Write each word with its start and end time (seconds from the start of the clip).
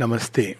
नमस्ते। 0.00 0.56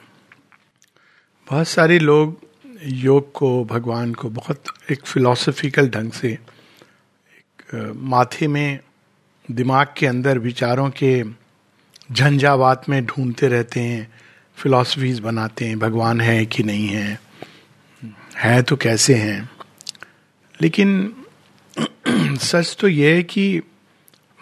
बहुत 1.50 1.68
सारे 1.68 1.98
लोग 1.98 2.40
योग 2.84 3.32
को, 3.32 3.64
भगवान 3.64 4.14
को 4.14 4.30
बहुत 4.30 4.62
एक 4.90 5.06
फिलोसफिकल 5.06 5.88
ढंग 5.88 6.12
से, 6.12 6.28
एक 6.28 7.92
माथे 7.96 8.48
में, 8.48 8.78
दिमाग 9.50 9.94
के 9.96 10.06
अंदर 10.06 10.38
विचारों 10.38 10.90
के 10.90 11.24
झंझावात 12.12 12.88
में 12.88 13.06
ढूंढते 13.06 13.48
रहते 13.48 13.80
हैं 13.80 14.12
फिलॉसफीज 14.56 15.20
बनाते 15.20 15.64
हैं, 15.64 15.78
भगवान 15.78 16.20
है 16.20 16.46
कि 16.46 16.62
नहीं 16.62 16.88
है 16.88 17.20
है 18.36 18.62
तो 18.62 18.76
कैसे 18.76 19.14
हैं? 19.14 19.50
लेकिन 20.62 21.14
सच 22.36 22.76
तो 22.80 22.88
यह 22.88 23.14
है 23.14 23.22
कि 23.22 23.62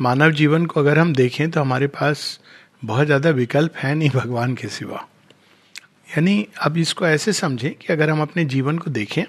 मानव 0.01 0.31
जीवन 0.31 0.67
को 0.67 0.81
अगर 0.81 0.99
हम 0.99 1.15
देखें 1.15 1.51
तो 1.51 1.61
हमारे 1.61 1.87
पास 1.87 2.41
बहुत 2.83 3.07
ज़्यादा 3.07 3.31
विकल्प 3.31 3.77
है 3.77 3.95
नहीं 3.95 4.11
भगवान 4.11 4.55
के 4.55 4.69
सिवा। 4.69 5.07
यानी 6.09 6.47
अब 6.63 6.77
इसको 6.79 7.07
ऐसे 7.07 7.33
समझें 7.33 7.75
कि 7.75 7.93
अगर 7.93 8.11
हम 8.11 8.23
अपने 8.23 8.45
जीवन 8.47 8.79
को 8.79 8.91
देखें, 8.91 9.25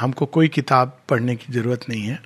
हमको 0.00 0.26
कोई 0.26 0.48
किताब 0.48 0.98
पढ़ने 1.08 1.36
की 1.36 1.52
ज़रूरत 1.52 1.88
नहीं 1.88 2.02
है 2.02 2.20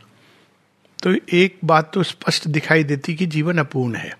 तो 0.99 1.15
एक 1.35 1.59
बात 1.65 1.91
तो 1.95 2.03
स्पष्ट 2.03 2.47
दिखाई 2.49 2.85
देती 2.85 3.15
कि 3.15 3.27
जीवन 3.29 3.59
अपूर्ण 3.59 3.97
है। 3.97 4.13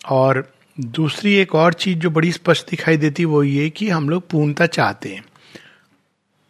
और 0.00 0.52
दूसरी 0.78 1.32
एक 1.34 1.54
और 1.54 1.72
चीज़ 1.74 1.98
जो 1.98 2.10
बड़ी 2.10 2.30
स्पष्ट 2.32 2.70
दिखाई 2.70 2.96
देती 2.96 3.24
वो 3.24 3.42
ये 3.42 3.68
कि 3.70 3.88
हम 3.88 4.08
लोग 4.08 4.28
पूर्णता 4.30 4.66
चाहते 4.68 5.14
हैं। 5.14 5.24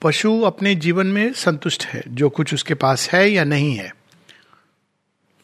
पशु 0.03 0.41
अपने 0.42 0.75
जीवन 0.77 1.06
में 1.06 1.33
संतुष्ट 1.34 1.84
है, 1.84 2.03
जो 2.09 2.28
कुछ 2.31 2.55
उसके 2.55 2.75
पास 2.77 3.09
है 3.11 3.28
या 3.31 3.45
नहीं 3.45 3.75
है। 3.77 3.92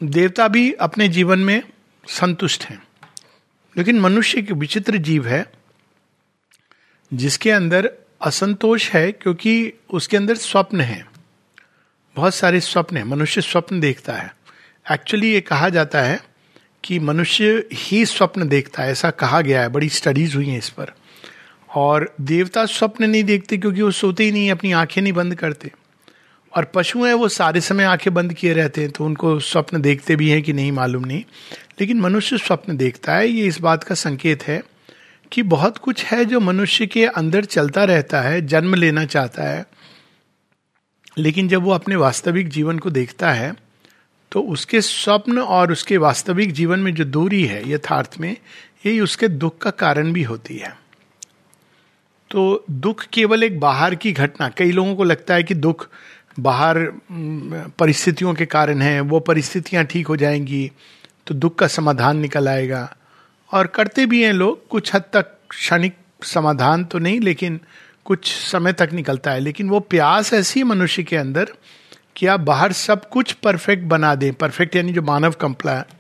देवता 0.01 0.49
भी 0.49 0.71
अपने 0.73 1.09
जीवन 1.09 1.39
में 1.41 1.63
संतुष्ट 2.09 2.65
हैं। 2.65 2.83
लेकिन 3.77 4.01
मनुष्य 4.01 4.39
एक 4.39 4.51
विचित्र 4.51 4.97
जीव 4.97 5.27
है, 5.27 5.53
जिसके 7.15 7.51
अंदर 7.51 7.91
असंतोष 8.23 8.91
है 8.91 9.13
क्योंकि 9.13 9.73
उसके 9.91 10.17
अंदर 10.17 10.35
स्वप्न 10.35 10.81
है। 10.81 11.07
बहुत 12.17 12.35
सारे 12.35 12.61
स्वप्न 12.61 12.97
है, 12.97 13.05
मनुष्य 13.05 13.41
स्वप्न 13.41 13.81
देखता 13.81 14.13
है। 14.13 14.37
एक्चुअली 14.93 15.33
ये 15.33 15.41
कहा 15.41 15.69
जाता 15.69 16.03
है 16.03 16.21
कि 16.85 16.99
मनुष्य 16.99 17.69
ही 17.73 18.07
स्वप्न 18.07 18.49
देखता 18.49 18.83
है, 18.83 18.91
ऐसा 18.91 19.11
कहा 19.11 19.41
गया 19.41 19.61
है, 19.61 19.69
बड़ी 19.69 19.89
स्टडीज़ 19.89 20.37
हुई 20.37 20.49
हैं 20.49 20.59
इस 20.59 20.71
पर। 20.71 20.93
और 21.75 22.15
देवता 22.21 22.67
स्वप्न 22.67 23.11
नहीं 23.11 23.25
देखते 23.25 23.59
क्योंकि 23.59 23.83
वो 23.83 23.91
सोते 23.91 24.25
ही 24.25 24.33
नहीं, 24.33 24.51
अपनी 24.51 24.73
आँखें 24.73 25.03
नहीं 25.03 25.13
बंद 25.13 25.35
करते। 25.35 25.73
और 26.57 26.65
पशु 26.65 27.05
हैं, 27.05 27.13
वो 27.15 27.29
सारे 27.29 27.61
समय 27.61 27.85
आँखें 27.85 28.13
बंद 28.15 28.33
किए 28.33 28.53
रहते 28.53 28.81
हैं 28.81 28.91
तो 28.91 29.05
उनको 29.05 29.39
स्वप्न 29.41 29.81
देखते 29.81 30.17
भी 30.17 30.29
हैं 30.31 30.43
कि 30.43 30.53
नहीं, 30.53 30.73
मालूम 30.73 31.05
नहीं। 31.05 31.23
लेकिन 31.81 32.01
मनुष्य 32.01 32.39
स्वप्न 32.39 32.77
देखता 32.77 33.15
है, 33.15 33.29
ये 33.29 33.47
इस 33.47 33.61
बात 33.61 33.85
का 33.85 33.95
संकेत 33.95 34.43
है 34.43 34.63
कि 35.33 35.43
बहुत 35.45 35.79
कुछ 35.79 36.05
है 36.05 36.25
जो 36.25 36.41
मनुष्य 36.41 36.87
के 36.87 37.05
अंदर 37.07 37.45
चलता 37.45 37.85
रहता 37.85 38.21
है, 38.21 38.41
जन्म 38.47 38.75
लेना 38.75 39.05
चाहता 39.05 39.43
है, 39.43 39.65
लेकिन 41.19 41.49
जब 41.49 41.63
वो 41.63 41.71
अपने 41.71 41.97
वास्तविक 41.97 42.49
जीवन 42.49 42.79
को 42.79 42.91
देखता 42.91 43.33
है 43.33 43.55
तो 44.33 44.41
उसके 44.43 44.81
स्वप्न 44.81 45.39
और 45.39 45.73
उसके 45.73 45.97
वास्तविक 45.97 46.53
जीवन 46.53 46.81
में 46.81 46.95
जो 46.95 47.05
दूरी 47.05 47.45
है, 47.45 47.63
यथार्थ 47.71 48.17
में, 48.21 48.37
यही 48.87 49.01
उसके 49.01 49.29
दुख 49.29 49.59
का 49.59 49.71
कारण 49.73 50.13
भी 50.13 50.23
होती 50.23 50.57
है। 50.57 50.75
तो 52.31 52.65
दुख 52.71 53.05
केवल 53.13 53.43
एक 53.43 53.59
बाहर 53.61 53.95
की 53.95 54.13
घटना, 54.13 54.49
कई 54.49 54.73
लोगों 54.73 54.95
को 54.97 55.05
लगता 55.05 55.35
है 55.35 55.43
कि 55.43 55.55
दुख 55.55 55.89
बाहर 56.37 56.79
परिस्थितियों 57.79 58.35
के 58.35 58.47
कारण 58.47 58.83
है, 58.83 59.01
वो 59.01 59.21
परिस्थितियाँ 59.21 59.85
ठीक 59.85 60.07
हो 60.07 60.17
जाएँगी 60.17 60.71
तो 61.27 61.35
दुख 61.35 61.59
का 61.59 61.67
समाधान 61.67 62.19
निकल 62.19 62.49
आएगा। 62.49 62.97
और 63.51 63.67
करते 63.67 64.07
भी 64.07 64.23
हैं 64.23 64.33
लोग, 64.33 64.67
कुछ 64.69 64.95
हद 64.95 65.03
तक 65.13 65.35
क्षणिक 65.51 65.97
समाधान 66.23 66.85
तो 66.85 66.99
नहीं, 66.99 67.21
लेकिन 67.21 67.61
कुछ 68.05 68.33
समय 68.33 68.73
तक 68.73 68.91
निकलता 68.93 69.31
है। 69.31 69.41
लेकिन 69.41 69.69
वो 69.69 69.81
प्यास 69.81 70.33
ऐसी 70.35 70.63
मनुष्य 70.63 71.03
के 71.03 71.17
अंदर 71.17 71.53
कि 72.17 72.27
आप 72.27 72.41
बाहर 72.41 72.73
सब 72.73 73.09
कुछ 73.09 73.33
परफेक्ट 73.35 73.85
बना 73.85 74.15
दें, 74.15 74.33
परफेक्ट 74.35 74.77
यानी 74.77 74.93
जो 74.93 75.03
मानव 75.03 75.35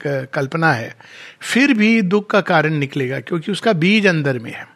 कल्पना 0.04 0.72
है, 0.72 0.94
फिर 1.42 1.72
भी 1.74 2.00
दुख 2.03 2.30
का 2.30 2.41
कारण 2.42 2.74
निकलेगा, 2.74 3.20
क्योंकि 3.20 3.53
उसका 3.53 3.72
बीज 3.74 4.06
अंदर 4.06 4.38
में 4.38 4.53
है। 4.53 4.66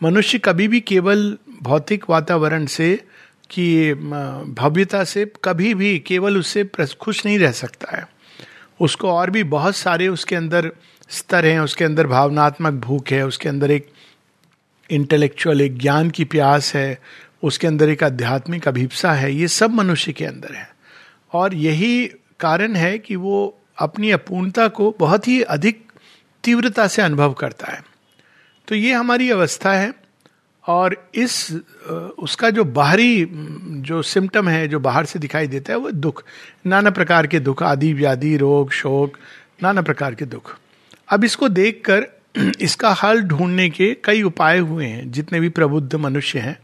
मनुष्य 0.00 0.38
कभी 0.38 0.68
भी 0.68 0.80
केवल 0.80 1.36
भौतिक 1.62 2.04
वातावरण 2.10 2.66
से 2.66 2.88
कि 3.50 3.94
भव्यता 4.58 5.04
से 5.04 5.32
कभी 5.44 5.74
भी 5.74 5.98
केवल 5.98 6.38
उससे 6.38 6.70
खुश 7.00 7.26
नहीं 7.26 7.38
रह 7.38 7.52
सकता 7.52 7.96
है। 7.96 8.08
उसको 8.80 9.10
और 9.10 9.30
भी 9.30 9.44
बहुत 9.44 9.76
सारे 9.76 10.08
उसके 10.08 10.36
अंदर 10.36 10.72
स्तर 11.08 11.46
हैं, 11.46 11.60
उसके 11.60 11.84
अंदर 11.84 12.06
भावनात्मक 12.06 12.72
भूख 12.72 13.08
है, 13.10 13.26
उसके 13.26 13.48
अंदर 13.48 13.70
एक 13.70 13.90
इंटेलेक्चुअल 14.90 15.60
एक 15.60 15.78
ज्ञान 15.78 16.10
की 16.10 16.24
प्यास 16.24 16.74
है, 16.74 16.98
उसके 17.42 17.66
अंदर 17.66 17.88
एक 17.88 18.04
आध्यात्मिक 18.04 18.68
अभिप्सा 18.68 19.12
है, 19.12 19.34
ये 19.34 19.48
सब 19.48 19.70
मनुष्य 19.70 20.12
के 20.12 20.24
अंदर 20.24 20.54
है। 20.54 20.76
और 21.32 21.54
यही 21.54 22.06
कारण 22.40 22.74
है 22.74 22.98
कि 22.98 23.16
वो 23.16 23.60
अपनी 23.78 24.10
अपूर्णता 24.10 24.68
को 24.68 24.96
बहुत 24.98 25.28
ही 25.28 25.42
अधिक 25.42 25.92
तीव्रता 26.44 26.86
से 26.86 27.02
अनुभव 27.02 27.32
करता 27.32 27.66
है। 27.66 27.84
तो 28.68 28.74
ये 28.74 28.92
हमारी 28.92 29.30
अवस्था 29.30 29.72
है। 29.72 30.05
और 30.66 31.10
इस 31.14 31.52
उसका 32.18 32.50
जो 32.50 32.64
बाहरी 32.64 33.26
जो 33.80 34.02
सिम्टम 34.02 34.48
है, 34.48 34.68
जो 34.68 34.80
बाहर 34.80 35.04
से 35.04 35.18
दिखाई 35.18 35.46
देता 35.46 35.72
है, 35.72 35.78
वो 35.78 35.90
दुख। 35.90 36.24
नाना 36.66 36.90
प्रकार 36.90 37.26
के 37.26 37.40
दुख, 37.40 37.62
आदि 37.62 37.92
व्याधि, 37.92 38.36
रोग, 38.36 38.70
शोक, 38.70 39.16
नाना 39.62 39.82
प्रकार 39.82 40.14
के 40.14 40.24
दुख। 40.24 40.58
अब 41.08 41.24
इसको 41.24 41.48
देखकर 41.48 42.06
इसका 42.60 42.92
हल 42.92 43.22
ढूँढने 43.22 43.70
के 43.70 43.96
कई 44.04 44.22
उपाय 44.22 44.58
हुए 44.58 44.86
हैं, 44.86 45.12
जितने 45.12 45.40
भी 45.40 45.48
प्रबुद्ध 45.48 45.94
मनुष्य 45.94 46.38
हैं। 46.38 46.58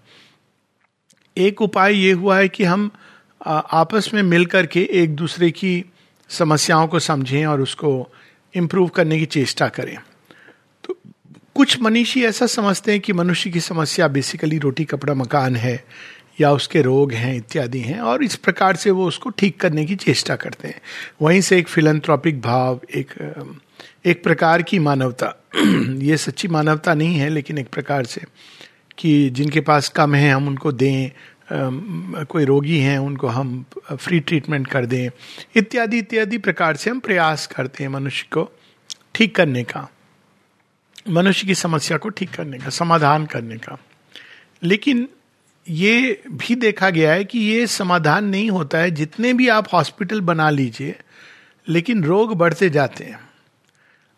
एक 1.37 1.63
उपाय 1.63 1.95
ये 1.95 2.13
हुआ 2.13 2.37
है 2.37 2.49
कि 2.49 2.65
हम 2.65 2.91
आपस 3.47 4.11
में 4.15 4.23
मिलकर 4.23 4.67
के 4.67 4.89
एक 4.93 5.17
दूसरे 5.17 5.51
की 5.51 5.85
समस्याओं 6.29 6.89
को 6.89 6.99
समझें 6.99 7.47
और 7.47 7.61
उसको 7.61 8.09
इम्प्रूव 8.55 8.89
करने 8.89 9.19
की 9.19 9.27
चेष्टा 9.27 9.69
करें। 9.69 9.99
कुछ 11.55 11.83
मनीषी 11.83 12.25
ऐसा 12.25 12.47
समझते 12.47 12.93
हैं 12.93 13.01
कि 13.01 13.13
मनुष्य 13.13 13.51
की 13.51 13.61
समस्या 13.61 14.09
बेसिकली 14.09 14.59
रोटी, 14.59 14.85
कपड़ा, 14.85 15.15
मकान 15.15 15.57
है, 15.57 15.85
या 16.41 16.53
उसके 16.53 16.83
रोग 16.83 17.13
हैं, 17.13 17.37
इत्यादि 17.37 17.81
हैं, 17.81 18.01
और 18.01 18.25
इस 18.25 18.37
प्रकार 18.37 18.77
से 18.77 18.91
वो 18.91 19.07
उसको 19.07 19.31
ठीक 19.31 19.61
करने 19.61 19.85
की 19.85 19.97
चेष्टा 19.97 20.37
करते 20.37 20.69
हैं। 20.69 20.81
वहीं 21.23 21.41
से 21.41 21.59
एक 21.59 21.69
फिलंथ्रॉपिक 21.69 22.41
भाव, 22.41 22.81
एक 22.95 23.09
एक 24.07 24.25
प्रकार 24.25 24.63
की 24.63 24.79
मानवता। 24.79 25.45
ये 25.99 26.17
सच्ची 26.17 26.49
मानवता 26.49 26.95
नहीं 26.95 27.15
है, 27.15 27.29
लेकिन 27.29 27.59
एक 27.59 27.69
प्रकार 27.69 28.05
से 28.05 28.21
कि 28.99 29.31
जिनके 29.31 29.61
पास 29.61 29.89
कम 29.89 30.15
है, 30.15 30.31
हम 30.31 30.49
उनको 30.49 30.73
दें 30.73 31.11
कोई 32.25 32.45
रोगी 32.45 32.79
हैं, 32.79 32.99
उनको 32.99 33.27
हम 33.27 33.65
फ्री 33.93 34.21
ट्रीटमेंट 34.21 34.67
कर 34.67 34.87
दें। 34.87 35.11
इत्यादि 35.57 35.99
इत्यादि 35.99 36.39
प्रकार 36.39 36.77
से 36.77 36.91
हम 36.91 37.01
प्रयास 37.01 37.47
करते 37.47 37.85
हैं 37.85 37.91
मनुष्य 37.91 38.27
को 38.33 38.51
ठीक 39.15 39.37
करने 39.37 39.63
का। 39.63 39.89
मनुष्य 41.07 41.47
की 41.47 41.55
समस्या 41.55 41.97
को 41.99 42.09
ठीक 42.09 42.31
करने 42.31 42.59
का, 42.59 42.69
समाधान 42.69 43.27
करने 43.27 43.57
का। 43.57 43.79
लेकिन 44.63 45.09
ये 45.67 46.23
भी 46.29 46.55
देखा 46.55 46.91
गया 46.91 47.13
है 47.13 47.25
कि 47.25 47.39
ये 47.39 47.67
समाधान 47.67 48.25
नहीं 48.25 48.51
होता 48.51 48.79
है। 48.79 48.91
जितने 48.91 49.33
भी 49.33 49.49
आप 49.49 49.69
हॉस्पिटल 49.73 50.21
बना 50.21 50.49
लीजिए, 50.51 50.97
लेकिन 51.69 52.05
रोग 52.05 52.35
बढ़ते 52.35 52.71
जाते 52.71 53.05
हैं। 53.05 53.21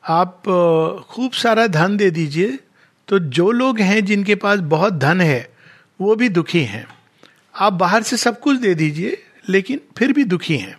आप 0.04 0.42
खूब 1.10 1.32
सारा 1.32 1.66
धन 1.66 1.96
दे 1.96 2.10
दीजिए 2.10 2.58
तो 3.08 3.18
जो 3.18 3.50
लोग 3.50 3.80
हैं 3.80 4.04
जिनके 4.04 4.34
पास 4.34 4.60
बहुत 4.60 4.92
धन 4.92 5.20
है, 5.20 5.52
वो 6.00 6.14
भी 6.16 6.28
दुखी 6.28 6.62
हैं। 6.64 6.86
आप 7.54 7.72
बाहर 7.72 8.02
से 8.02 8.16
सब 8.16 8.40
कुछ 8.40 8.58
दे 8.58 8.74
दीजिए, 8.74 9.22
लेकिन 9.48 9.80
फिर 9.98 10.12
भी 10.12 10.24
दुखी 10.24 10.56
हैं। 10.56 10.76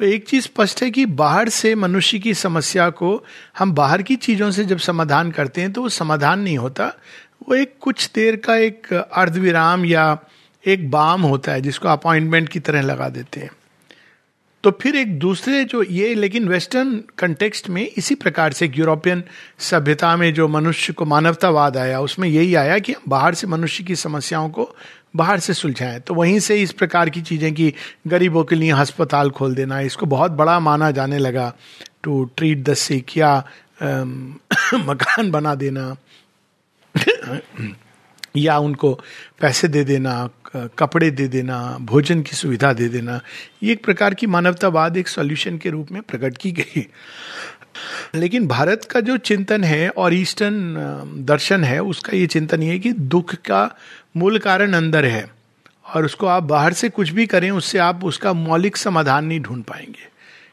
तो 0.00 0.06
एक 0.06 0.28
चीज़ 0.28 0.44
स्पष्ट 0.44 0.82
है 0.82 0.90
कि 0.90 1.04
बाहर 1.06 1.48
से 1.48 1.74
मनुष्य 1.74 2.18
की 2.18 2.32
समस्या 2.34 2.88
को 2.90 3.24
हम 3.58 3.72
बाहर 3.72 4.02
की 4.02 4.16
चीज़ों 4.16 4.50
से 4.50 4.64
जब 4.64 4.78
समाधान 4.78 5.30
करते 5.30 5.60
हैं 5.60 5.72
तो 5.72 5.82
वो 5.82 5.88
समाधान 5.88 6.40
नहीं 6.40 6.58
होता। 6.58 6.86
वो 7.48 7.54
एक 7.54 7.74
कुछ 7.80 8.10
देर 8.14 8.36
का 8.36 8.56
एक 8.56 8.92
अर्धविराम 8.92 9.84
या 9.84 10.18
एक 10.66 10.90
बाम 10.90 11.22
होता 11.22 11.52
है, 11.52 11.60
जिसको 11.60 11.88
अपॉइंटमेंट 11.88 12.48
की 12.48 12.60
तरह 12.60 12.80
लगा 12.80 13.08
देते 13.08 13.40
हैं। 13.40 13.50
तो 14.64 14.70
फिर 14.70 14.96
एक 14.96 15.18
दूसरे 15.18 15.64
जो 15.64 15.82
ये, 15.82 16.14
लेकिन 16.14 16.48
वेस्टर्न 16.48 17.04
कंटेक्स्ट 17.18 17.68
में 17.68 17.90
इसी 17.96 18.14
प्रकार 18.14 18.52
से 18.52 18.72
यूरोपियन 18.74 19.22
सभ्यता 19.58 20.16
में 20.16 20.34
जो 20.34 20.48
मनुष्य 20.48 20.92
को 20.92 21.04
मानवतावाद 21.04 21.76
आया, 21.76 22.00
उसमें 22.00 22.28
यही 22.28 22.54
आया 22.54 22.78
कि 22.78 22.94
बाहर 23.08 23.34
से 23.34 23.46
मनुष्य 23.46 23.84
की 23.84 23.96
समस्याओं 23.96 24.50
को 24.50 24.76
बाहर 25.16 25.38
से 25.38 25.54
सुलझाएँ। 25.54 26.00
तो 26.00 26.14
वहीं 26.14 26.38
से 26.38 26.62
इस 26.62 26.72
प्रकार 26.72 27.10
की 27.10 27.22
चीज़ें 27.22 27.54
कि 27.54 27.72
गरीबों 28.06 28.44
के 28.44 28.54
लिए 28.54 28.70
अस्पताल 28.70 29.30
खोल 29.30 29.54
देना, 29.54 29.80
इसको 29.80 30.06
बहुत 30.06 30.30
बड़ा 30.30 30.60
माना 30.60 30.90
जाने 30.90 31.18
लगा। 31.18 31.54
टू 32.02 32.30
ट्रीट 32.36 32.58
द 32.58 32.74
सिक 32.74 33.16
या 33.16 33.44
मकान 34.74 35.30
बना 35.30 35.54
देना। 35.54 35.96
या 38.34 38.58
उनको 38.58 38.92
पैसे 39.40 39.68
दे 39.68 39.84
देना 39.84 40.28
कपड़े 40.78 41.10
दे 41.10 41.26
देना, 41.28 41.76
भोजन 41.80 42.22
की 42.22 42.36
सुविधा 42.36 42.72
दे 42.72 42.88
देना, 42.88 43.20
ये 43.62 43.72
एक 43.72 43.84
प्रकार 43.84 44.14
की 44.14 44.26
मानवतावाद 44.26 44.96
एक 44.96 45.08
सॉल्यूशन 45.08 45.58
के 45.58 45.70
रूप 45.70 45.92
में 45.92 46.02
प्रकट 46.02 46.38
की 46.38 46.52
गई 46.52 46.86
लेकिन 48.14 48.46
भारत 48.48 48.84
का 48.84 49.00
जो 49.00 49.16
चिंतन 49.16 49.64
है 49.64 49.88
और 49.88 50.14
ईस्टर्न 50.14 50.74
दर्शन 51.26 51.64
है, 51.64 51.78
उसका 51.82 52.16
ये 52.16 52.26
चिंतन 52.26 52.62
ये 52.62 52.70
है 52.70 52.78
कि 52.78 52.92
दुख 52.92 53.34
का 53.34 53.68
मूल 54.16 54.38
कारण 54.38 54.72
अंदर 54.72 55.04
है 55.04 55.28
और 55.94 56.04
उसको 56.04 56.26
आप 56.26 56.42
बाहर 56.42 56.72
से 56.72 56.88
कुछ 56.88 57.10
भी 57.10 57.26
करें, 57.26 57.50
उससे 57.50 57.78
आप 57.78 58.04
उसका 58.04 58.32
मौलिक 58.32 58.76
समाधान 58.76 59.24
नहीं 59.24 59.40
ढूंढ 59.40 59.62
पाएँगे। 59.64 60.08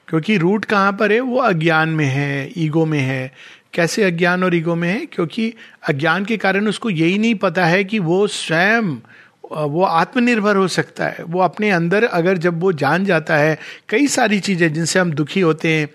क्योंकि 0.07 0.38
रूट 0.38 0.65
कहाँ 0.65 0.91
पर 0.94 1.12
है? 1.12 1.19
वो 1.19 1.38
अज्ञान 1.38 1.89
में 1.89 2.06
है, 2.06 2.51
ईगो 2.57 2.85
में 2.85 3.00
है 3.00 3.31
कैसे 3.77 4.03
अज्ञान 4.03 4.44
और 4.44 4.56
ईगो 4.56 4.75
में 4.75 4.89
है? 4.89 5.06
क्योंकि 5.06 5.53
अज्ञान 5.89 6.25
के 6.25 6.38
कारण 6.38 6.68
उसको 6.68 6.89
यही 6.91 7.18
नहीं 7.18 7.35
पता 7.38 7.65
है 7.65 7.83
कि 7.83 8.00
वो 8.01 8.25
स्वयं, 8.29 8.95
वो 9.51 9.83
आत्मनिर्भर 9.83 10.56
हो 10.56 10.68
सकता 10.69 11.06
है। 11.07 11.24
वो 11.24 11.41
अपने 11.41 11.69
अंदर 11.71 12.03
अगर 12.06 12.38
जब 12.39 12.59
वो 12.62 12.71
जान 12.75 13.06
जाता 13.06 13.35
है, 13.38 13.57
कई 13.89 14.07
सारी 14.09 14.39
चीज़ें 14.39 14.74
जिनसे 14.74 15.00
हम 15.00 15.12
दुखी 15.13 15.41
होते 15.41 15.69
हैं 15.69 15.89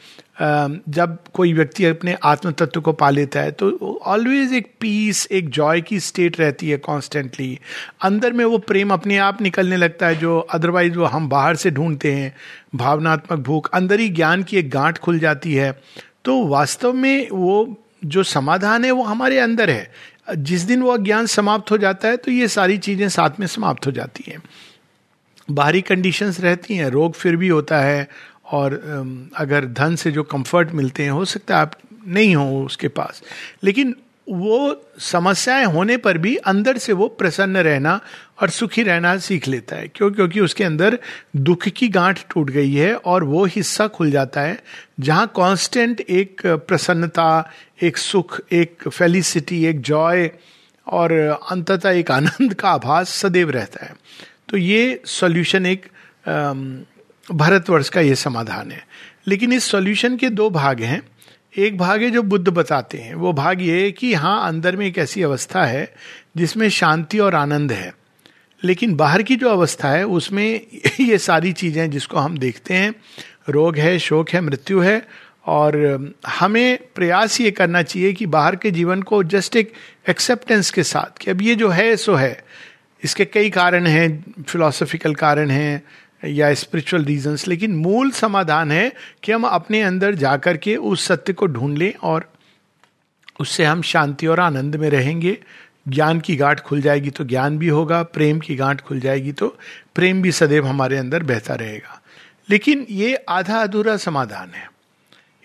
जब 0.88 1.16
कोई 1.34 1.52
व्यक्ति 1.52 1.84
अपने 1.84 2.16
आत्म 2.24 2.50
तत्व 2.50 2.80
को 2.80 2.92
पा 2.92 3.08
लेता 3.10 3.40
है 3.40 3.50
तो 3.52 3.98
ऑलवेज 4.04 4.52
एक 4.54 4.70
पीस 4.80 5.26
एक 5.30 5.48
जॉय 5.50 5.80
की 5.80 5.98
स्टेट 6.00 6.38
रहती 6.40 6.70
है 6.70 6.76
कॉन्स्टेंटली 6.78 7.58
अंदर 8.02 8.32
में 8.32 8.44
वो 8.44 8.58
प्रेम 8.60 8.92
अपने 8.92 9.18
आप 9.18 9.42
निकलने 9.42 9.76
लगता 9.76 10.06
है, 10.06 10.16
जो 10.16 10.38
अदरवाइज़ 10.38 10.98
वो 10.98 11.04
हम 11.06 11.28
बाहर 11.28 11.56
से 11.56 11.70
ढूंढते 11.70 12.12
हैं। 12.12 12.34
भावनात्मक 12.74 13.40
भूख, 13.40 13.68
अंदर 13.70 14.00
ही 14.00 14.08
ज्ञान 14.10 14.42
की 14.42 14.56
एक 14.56 14.70
गांठ 14.70 14.98
खुल 14.98 15.18
जाती 15.18 15.54
है। 15.54 15.70
तो 16.24 16.42
वास्तव 16.46 16.92
में 16.92 17.28
वो 17.30 17.76
जो 18.04 18.22
समाधान 18.22 18.84
है, 18.84 18.90
वो 18.90 19.02
हमारे 19.02 19.38
अंदर 19.38 19.70
है। 19.70 19.90
जिस 20.30 20.62
दिन 20.62 20.82
वो 20.82 20.90
अज्ञान 20.90 21.26
समाप्त 21.26 21.70
हो 21.70 21.78
जाता 21.78 22.08
है 22.08 22.16
तो 22.16 22.30
ये 22.30 22.48
सारी 22.48 22.76
चीज़ें 22.78 23.08
साथ 23.08 23.40
में 23.40 23.46
समाप्त 23.46 23.86
हो 23.86 23.92
जाती 23.92 24.24
हैं। 24.28 24.42
बाहरी 25.48 25.80
कंडीशंस 25.82 26.40
रहती 26.40 26.74
हैं, 26.74 26.86
रोग 26.86 27.14
फिर 27.14 27.36
भी 27.36 27.48
होता 27.48 27.80
है, 27.80 28.08
और 28.46 28.74
अगर 29.36 29.66
धन 29.66 29.96
से 29.96 30.10
जो 30.12 30.22
कंफर्ट 30.22 30.72
मिलते 30.72 31.02
हैं, 31.02 31.10
हो 31.10 31.24
सकता 31.24 31.56
है 31.56 31.62
आप 31.62 31.72
नहीं 32.06 32.34
हो 32.36 32.64
उसके 32.64 32.88
पास। 32.88 33.22
लेकिन 33.64 33.94
वो 34.28 34.80
समस्याएँ 35.00 35.64
होने 35.64 35.96
पर 35.96 36.18
भी 36.18 36.34
अंदर 36.36 36.78
से 36.78 36.92
वो 36.92 37.08
प्रसन्न 37.08 37.56
रहना 37.56 38.00
और 38.42 38.50
सुखी 38.50 38.82
रहना 38.82 39.16
सीख 39.18 39.48
लेता 39.48 39.76
है। 39.76 39.88
क्यों? 39.88 40.10
क्योंकि 40.10 40.40
उसके 40.40 40.64
अंदर 40.64 40.98
दुख 41.36 41.68
की 41.68 41.88
गांठ 41.88 42.20
टूट 42.30 42.50
गई 42.50 42.72
है 42.74 42.94
और 42.94 43.24
वो 43.24 43.44
हिस्सा 43.44 43.86
खुल 43.86 44.10
जाता 44.10 44.40
है, 44.40 44.62
जहाँ 45.00 45.26
कांस्टेंट 45.36 46.00
एक 46.00 46.42
प्रसन्नता, 46.46 47.50
एक 47.82 47.96
सुख, 47.96 48.40
एक 48.52 48.88
फेलिसिटी 48.88 49.64
एक 49.66 49.80
जॉय 49.80 50.30
और 50.86 51.12
अंततः 51.50 51.90
एक 51.90 52.10
आनंद 52.10 52.54
का 52.54 52.68
आभास 52.68 53.08
सदैव 53.08 53.50
रहता 53.50 53.86
है। 53.86 53.96
तो 54.48 54.56
ये 54.56 55.02
सॉल्यूशन 55.06 55.66
एक 55.66 55.86
भारतवर्ष 57.32 57.88
का 57.88 58.00
ये 58.00 58.14
समाधान 58.14 58.70
है। 58.70 58.86
लेकिन 59.26 59.52
इस 59.52 59.64
सॉल्यूशन 59.64 60.16
के 60.16 60.28
दो 60.28 60.50
भाग 60.50 60.80
हैं। 60.80 61.02
एक 61.56 61.78
भाग 61.78 62.02
है 62.02 62.10
जो 62.10 62.22
बुद्ध 62.22 62.48
बताते 62.48 62.98
हैं। 62.98 63.14
वो 63.14 63.32
भाग 63.32 63.62
ये 63.62 63.82
है 63.82 63.92
कि 63.92 64.14
हाँ 64.14 64.48
अंदर 64.48 64.76
में 64.76 64.86
एक 64.86 64.98
ऐसी 64.98 65.22
अवस्था 65.22 65.64
है 65.64 65.94
जिसमें 66.36 66.68
शांति 66.70 67.18
और 67.18 67.34
आनंद 67.34 67.72
है। 67.72 68.01
लेकिन 68.64 68.94
बाहर 68.94 69.22
की 69.22 69.36
जो 69.36 69.48
अवस्था 69.48 69.90
है, 69.90 70.06
उसमें 70.06 70.60
ये 71.00 71.18
सारी 71.18 71.52
चीज़ें 71.52 71.90
जिसको 71.90 72.18
हम 72.18 72.38
देखते 72.38 72.74
हैं, 72.74 72.94
रोग 73.48 73.76
है, 73.76 73.98
शोक 73.98 74.30
है, 74.30 74.40
मृत्यु 74.40 74.80
है, 74.80 75.06
और 75.46 76.12
हमें 76.26 76.78
प्रयास 76.94 77.40
ये 77.40 77.50
करना 77.50 77.82
चाहिए 77.82 78.12
कि 78.12 78.26
बाहर 78.26 78.56
के 78.56 78.70
जीवन 78.70 79.02
को 79.02 79.22
जस्ट 79.22 79.56
एक 79.56 79.72
एक्सेप्टेंस 80.08 80.70
के 80.70 80.82
साथ, 80.82 81.18
कि 81.18 81.30
अब 81.30 81.42
ये 81.42 81.54
जो 81.54 81.68
है, 81.68 81.96
सो 81.96 82.14
है। 82.14 82.44
इसके 83.04 83.24
कई 83.24 83.50
कारण 83.50 83.86
हैं 83.86 84.24
फिलोसफिकल 84.48 85.14
कारण 85.14 85.50
हैं, 85.50 85.82
या 86.24 86.54
स्पिरिचुअल 86.54 87.04
रीजंस 87.04 87.48
लेकिन 87.48 87.76
मूल 87.76 88.10
समाधान 88.10 88.72
है 88.72 88.92
कि 89.22 89.32
हम 89.32 89.44
अपने 89.44 89.82
अंदर 89.82 90.14
जाकर 90.14 90.56
के 90.56 90.76
उस 90.76 91.04
सत्य 91.04 91.32
को 91.32 91.46
ढूंढ 91.46 91.78
लें 91.78 91.94
और 91.94 92.32
उससे 93.40 93.64
हम 93.64 93.82
शांति 93.82 94.26
और 94.26 94.40
आनंद 94.40 94.76
में 94.76 94.90
रहेंगे। 94.90 95.38
ज्ञान 95.88 96.20
की 96.20 96.36
गांठ 96.36 96.60
खुल 96.60 96.80
जाएगी 96.80 97.10
तो 97.10 97.24
ज्ञान 97.24 97.58
भी 97.58 97.68
होगा, 97.68 98.02
प्रेम 98.02 98.38
की 98.38 98.56
गांठ 98.56 98.80
खुल 98.80 99.00
जाएगी 99.00 99.32
तो 99.32 99.58
प्रेम 99.94 100.22
भी 100.22 100.32
सदैव 100.32 100.66
हमारे 100.66 100.96
अंदर 100.96 101.22
बहता 101.22 101.54
रहेगा। 101.54 102.00
लेकिन 102.50 102.86
ये 102.90 103.14
आधा 103.14 103.62
अधूरा 103.62 103.96
समाधान 103.96 104.50
है। 104.50 104.70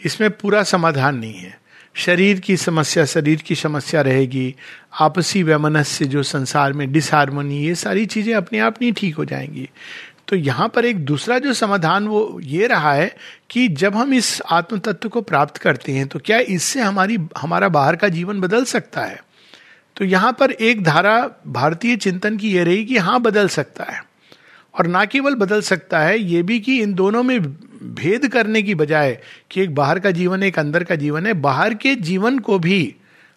इसमें 0.05 0.29
पूरा 0.29 0.63
समाधान 0.63 1.17
नहीं 1.17 1.33
है। 1.33 1.57
शरीर 1.93 2.39
की 2.39 2.57
समस्या 2.57 3.05
शरीर 3.05 3.41
की 3.41 3.55
समस्या 3.55 4.01
रहेगी। 4.01 4.55
आपसी 4.99 5.43
वैमनस्य 5.43 6.05
जो 6.05 6.23
संसार 6.23 6.73
में 6.73 6.91
डिसहारमोनी 6.91 7.59
ये 7.59 7.75
सारी 7.75 8.05
चीज़ें 8.05 8.33
अपने 8.33 8.59
आप 8.59 8.81
नहीं 8.81 8.91
ठीक 8.93 9.15
हो 9.15 9.25
जाएँगी। 9.25 9.69
तो 10.27 10.35
यहाँ 10.35 10.67
पर 10.69 10.85
एक 10.85 11.05
दूसरा 11.05 11.39
जो 11.39 11.53
समाधान 11.53 12.07
वो 12.07 12.39
ये 12.43 12.67
रहा 12.67 12.93
है 12.93 13.15
कि 13.49 13.67
जब 13.67 13.95
हम 13.95 14.13
इस 14.13 14.41
आत्म 14.41 14.79
तत्व 14.79 15.09
को 15.09 15.21
प्राप्त 15.21 15.57
करते 15.57 15.91
हैं 15.91 16.07
तो 16.07 16.19
क्या 16.19 16.39
इससे 16.39 16.81
हमारी, 16.81 17.17
हमारा 17.37 17.69
बाहर 17.69 17.95
का 17.95 18.07
जीवन 18.07 18.41
बदल 18.41 18.63
सकता 18.63 19.01
है? 19.01 19.23
तो 19.97 20.05
यहाँ 20.05 20.35
पर 20.39 20.51
एक 20.51 20.83
धारा 20.83 21.29
भारतीय 21.47 21.95
चिंतन 21.95 22.37
की 22.37 22.53
यह 22.53 22.63
रही 22.63 22.85
कि 22.85 22.97
हाँ 22.97 23.21
बदल 23.21 23.47
सकता 23.47 23.83
है। 23.83 24.01
और 24.75 24.87
ना 24.87 25.05
केवल 25.05 25.35
बदल 25.35 25.61
सकता 25.61 25.99
है, 25.99 26.19
ये 26.19 26.43
भी 26.43 26.59
कि 26.59 26.81
इन 26.81 26.93
दोनों 26.93 27.23
में 27.23 27.39
भेद 27.93 28.27
करने 28.27 28.61
की 28.61 28.75
बजाय 28.75 29.19
कि 29.51 29.61
एक 29.61 29.75
बाहर 29.75 29.99
का 29.99 30.11
जीवन 30.11 30.41
है 30.43 30.47
एक 30.47 30.59
अंदर 30.59 30.83
का 30.83 30.95
जीवन 30.95 31.25
है, 31.25 31.33
बाहर 31.33 31.73
के 31.73 31.95
जीवन 31.95 32.39
को 32.39 32.59
भी 32.59 32.95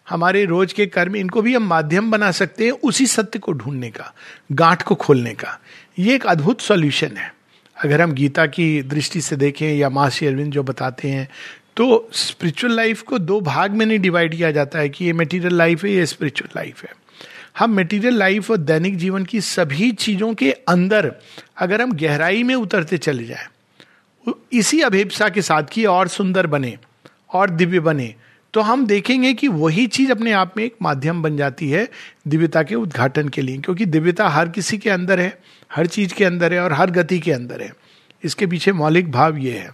हमारे 0.09 0.45
रोज 0.45 0.73
के 0.73 0.85
कर्म, 0.85 1.15
इनको 1.15 1.41
भी 1.41 1.55
हम 1.55 1.63
माध्यम 1.63 2.11
बना 2.11 2.31
सकते 2.31 2.65
हैं 2.65 2.71
उसी 2.71 3.05
सत्य 3.05 3.39
को 3.39 3.51
ढूँढने 3.51 3.89
का, 3.89 4.13
गांठ 4.51 4.81
को 4.81 4.95
खोलने 4.95 5.33
का। 5.33 5.59
ये 5.99 6.15
एक 6.15 6.25
अद्भुत 6.25 6.61
सॉल्यूशन 6.61 7.17
है। 7.17 7.33
अगर 7.77 8.01
हम 8.01 8.11
गीता 8.11 8.45
की 8.45 8.81
दृष्टि 8.81 9.21
से 9.21 9.35
देखें 9.35 9.73
या 9.75 9.89
माँ 9.89 10.09
श्री 10.09 10.27
अरविंद 10.27 10.51
जो 10.53 10.63
बताते 10.63 11.07
हैं 11.07 11.27
तो 11.77 12.09
स्पिरिचुअल 12.13 12.75
लाइफ 12.75 13.01
को 13.01 13.17
दो 13.19 13.39
भाग 13.41 13.71
में 13.71 13.85
नहीं 13.85 13.99
डिवाइड 13.99 14.35
किया 14.35 14.51
जाता 14.51 14.79
है 14.79 14.89
कि 14.89 15.05
ये 15.05 15.13
मेटीरियल 15.13 15.53
लाइफ 15.53 15.83
है, 15.83 15.91
ये 15.91 16.05
स्पिरिचुअल 16.05 16.49
लाइफ 16.55 16.83
है। 16.83 16.89
हम 17.59 17.75
मटेरियल 17.75 18.17
लाइफ 18.17 18.51
और 18.51 18.57
दैनिक 18.57 18.97
जीवन 18.97 19.25
की 19.25 19.41
सभी 19.41 19.91
चीज़ों 19.91 20.33
के 20.33 20.51
अंदर 20.51 21.11
अगर 21.57 21.81
हम 21.81 21.91
गहराई 21.93 22.43
में 22.43 22.53
उतरते 22.55 22.97
चले 22.97 23.23
जाए 23.23 23.47
इसी 24.53 24.79
अभिप्सा 24.81 25.29
के 25.29 25.41
साथ 25.41 25.63
कि 25.63 25.85
और 25.85 26.07
सुंदर 26.07 26.47
बने, 26.47 26.77
और 27.33 27.49
दिव्य 27.49 27.79
बने 27.79 28.13
तो 28.53 28.61
हम 28.61 28.85
देखेंगे 28.85 29.33
कि 29.33 29.47
वही 29.47 29.85
चीज़ 29.87 30.11
अपने 30.11 30.31
आप 30.31 30.53
में 30.57 30.63
एक 30.63 30.75
माध्यम 30.81 31.21
बन 31.23 31.37
जाती 31.37 31.69
है 31.69 31.87
दिव्यता 32.27 32.63
के 32.63 32.75
उद्घाटन 32.75 33.29
के 33.29 33.41
लिए, 33.41 33.57
क्योंकि 33.57 33.85
दिव्यता 33.85 34.27
हर 34.27 34.49
किसी 34.49 34.77
के 34.77 34.89
अंदर 34.89 35.19
है, 35.19 35.37
हर 35.71 35.87
चीज़ 35.87 36.13
के 36.13 36.25
अंदर 36.25 36.53
है 36.53 36.59
और 36.59 36.73
हर 36.73 36.91
गति 36.91 37.19
के 37.19 37.31
अंदर 37.31 37.61
है। 37.61 37.71
इसके 38.23 38.47
पीछे 38.47 38.71
मौलिक 38.71 39.11
भाव 39.11 39.37
ये 39.37 39.51
है। 39.51 39.69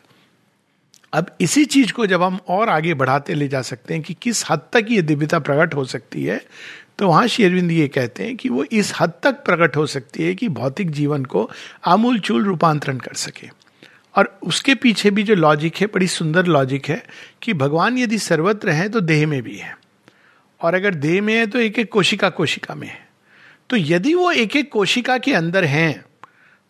अब 1.13 1.35
इसी 1.41 1.65
चीज़ 1.65 1.91
को 1.93 2.05
जब 2.05 2.23
हम 2.23 2.39
और 2.47 2.69
आगे 2.69 2.93
बढ़ाते 2.93 3.33
ले 3.33 3.47
जा 3.47 3.61
सकते 3.61 3.93
हैं 3.93 4.03
कि 4.03 4.13
किस 4.13 4.43
हद 4.49 4.61
तक 4.73 4.85
ये 4.89 5.01
दिव्यता 5.01 5.39
प्रकट 5.39 5.73
हो 5.75 5.85
सकती 5.85 6.23
है 6.23 6.41
तो 6.99 7.07
वहाँ 7.07 7.27
शेरविंद 7.27 7.71
ये 7.71 7.87
कहते 7.87 8.23
हैं 8.23 8.35
कि 8.37 8.49
वो 8.49 8.63
इस 8.63 8.93
हद 8.99 9.13
तक 9.23 9.33
प्रकट 9.33 9.75
हो 9.77 9.85
सकती 9.85 10.23
है 10.23 10.35
कि 10.35 10.49
भौतिक 10.49 10.91
जीवन 10.91 11.25
को 11.25 11.49
आमूल 11.85 12.19
चूल 12.19 12.43
रूपांतरण 12.43 12.97
कर 12.97 13.13
सके। 13.13 13.49
और 14.15 14.39
उसके 14.43 14.75
पीछे 14.75 15.11
भी 15.11 15.23
जो 15.23 15.35
लॉजिक 15.35 15.75
है, 15.77 15.87
बड़ी 15.87 16.07
सुंदर 16.07 16.45
लॉजिक 16.45 16.87
है 16.89 17.03
कि 17.41 17.53
भगवान 17.53 17.97
यदि 17.97 18.17
सर्वत्र 18.17 18.69
है 18.69 18.89
तो 18.89 19.01
देह 19.01 19.27
में 19.27 19.41
भी 19.41 19.57
है। 19.57 19.77
और 20.61 20.75
अगर 20.75 20.95
देह 20.95 21.21
में 21.21 21.33
है 21.33 21.47
तो 21.47 21.59
एक 21.59 21.79
एक 21.79 21.91
कोशिका 21.91 22.29
कोशिका 22.29 22.75
में 22.75 22.87
है। 22.87 23.07
तो 23.69 23.77
यदि 23.77 24.13
वो 24.13 24.31
एक 24.31 24.55
एक 24.55 24.71
कोशिका 24.71 25.17
के 25.17 25.33
अंदर 25.33 25.65
हैं 25.65 26.03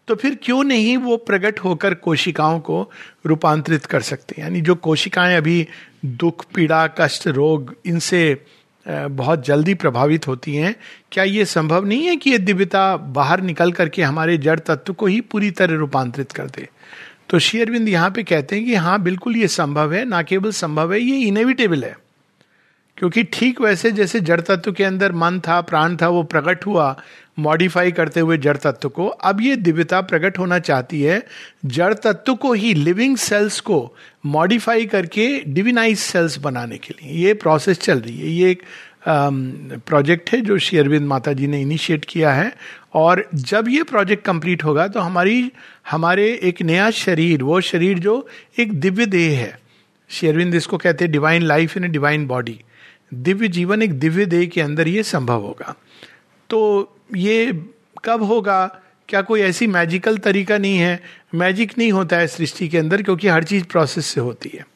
तो 0.07 0.15
फिर 0.15 0.37
क्यों 0.43 0.63
नहीं 0.63 0.95
वो 0.97 1.17
प्रकट 1.17 1.59
होकर 1.59 1.93
कोशिकाओं 1.93 2.59
को 2.59 2.89
रूपांतरित 3.25 3.85
कर 3.85 4.01
सकते 4.01 4.41
यानी 4.41 4.61
जो 4.61 4.75
कोशिकाएँ 4.75 5.35
अभी 5.37 5.67
दुख, 6.05 6.45
पीड़ा, 6.55 6.85
कष्ट, 6.99 7.27
रोग, 7.27 7.75
इनसे 7.85 8.45
बहुत 8.85 9.45
जल्दी 9.45 9.73
प्रभावित 9.73 10.27
होती 10.27 10.55
हैं, 10.55 10.75
क्या 11.11 11.23
ये 11.23 11.45
संभव 11.45 11.85
नहीं 11.85 12.05
है 12.05 12.15
कि 12.15 12.29
ये 12.29 12.37
दिव्यता 12.37 12.95
बाहर 12.97 13.41
निकल 13.41 13.71
करके 13.71 14.01
हमारे 14.01 14.37
जड़ 14.37 14.59
तत्व 14.59 14.93
को 14.93 15.05
ही 15.05 15.19
पूरी 15.21 15.51
तरह 15.51 15.75
रूपांतरित 15.75 16.31
कर 16.31 16.45
दे? 16.47 16.67
तो 17.29 17.39
शेयरविंद 17.39 17.89
यहाँ 17.89 18.11
पे 18.11 18.23
कहते 18.23 18.55
हैं 18.55 18.65
कि 18.65 18.75
हाँ 18.75 19.01
बिल्कुल 19.03 19.37
ये 19.37 19.47
संभव 19.47 19.93
है, 19.93 20.05
ना 20.05 20.21
केवल 20.23 20.51
संभव 20.51 20.93
है, 20.93 20.99
ये 20.99 21.17
इनेविटेबल 21.19 21.83
है। 21.83 21.95
क्योंकि 22.97 23.23
ठीक 23.23 23.61
वैसे 23.61 23.91
जैसे 23.91 24.19
जड़ 24.19 24.39
तत्व 24.41 24.71
के 24.71 24.83
अंदर 24.83 25.11
मन 25.11 25.39
था, 25.39 25.59
प्राण 25.61 25.95
था, 25.95 26.07
वो 26.07 26.23
प्रकट 26.23 26.65
हुआ 26.65 26.95
मॉडिफाई 27.39 27.91
करते 27.91 28.19
हुए 28.19 28.37
जड़ 28.37 28.55
तत्व 28.57 28.89
को, 28.89 29.07
अब 29.07 29.41
ये 29.41 29.55
दिव्यता 29.55 30.01
प्रकट 30.01 30.39
होना 30.39 30.59
चाहती 30.59 31.01
है। 31.01 31.21
जड़ 31.65 31.93
तत्व 31.93 32.35
को 32.35 32.53
ही 32.53 32.73
लिविंग 32.73 33.17
सेल्स 33.17 33.59
को 33.59 33.95
मॉडिफाई 34.25 34.85
करके 34.85 35.27
डिविनाइज 35.47 35.99
सेल्स 35.99 36.37
बनाने 36.39 36.77
के 36.77 36.93
लिए। 36.93 37.11
ये 37.25 37.33
प्रोसेस 37.33 37.79
चल 37.79 37.99
रही 37.99 38.19
है। 38.19 38.29
ये 38.29 38.51
एक 38.51 38.63
प्रोजेक्ट 39.87 40.29
है 40.31 40.39
जो 40.41 40.57
शेयरविंद 40.59 41.07
माता 41.07 41.33
जी 41.33 41.47
ने 41.47 41.61
इनिशिएट 41.61 42.05
किया 42.05 42.31
है। 42.33 42.51
और 42.93 43.23
जब 43.33 43.67
ये 43.69 43.83
प्रोजेक्ट 43.83 44.25
कंप्लीट 44.25 44.63
होगा 44.63 44.87
तो 44.87 44.99
हमारी, 44.99 45.51
हमारे 45.89 46.27
एक 46.43 46.61
नया 46.61 46.89
शरीर, 46.91 47.43
वो 47.43 47.61
शरीर 47.61 47.99
जो 47.99 48.27
एक 48.59 48.73
दिव्य 48.79 49.05
देह 49.05 49.39
है। 49.39 49.57
शेरविंद 50.09 50.55
इसको 50.55 50.77
कहते 50.77 51.05
हैं 51.05 51.11
divine 51.11 51.43
life 51.43 51.77
in 51.77 51.83
a 51.83 51.87
divine 51.87 52.25
body 52.27 52.59
Divya 53.13 53.47
जीवन 53.47 53.81
एक 53.81 53.99
दिव्य 53.99 54.25
देह 54.25 54.45
के 54.45 54.61
अंदर 54.61 54.87
ये 54.87 55.03
संभव 55.03 55.41
होगा। 55.41 55.75
तो 56.49 56.91
ये 57.15 57.65
कब 58.05 58.23
होगा? 58.23 58.79
क्या 59.09 59.21
कोई 59.21 59.41
ऐसी 59.41 59.67
मैजिकल 59.67 60.17
तरीका 60.17 60.57
नहीं 60.57 60.77
है? 60.77 61.03
मैजिक 61.35 61.77
नहीं 61.77 61.91
होता 61.91 62.17
है 62.17 62.27
सृष्टि 62.27 62.67
के 62.67 62.77
अंदर, 62.77 63.01
क्योंकि 63.01 63.27
हर 63.27 63.43
चीज़ 63.43 63.63
प्रोसेस 63.63 64.05
से 64.05 64.21
होती 64.21 64.51
है। 64.53 64.67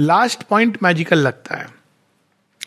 लास्ट 0.00 0.42
पॉइंट 0.42 0.78
मैजिकल 0.82 1.18
लगता 1.18 1.54
है। 1.54 1.82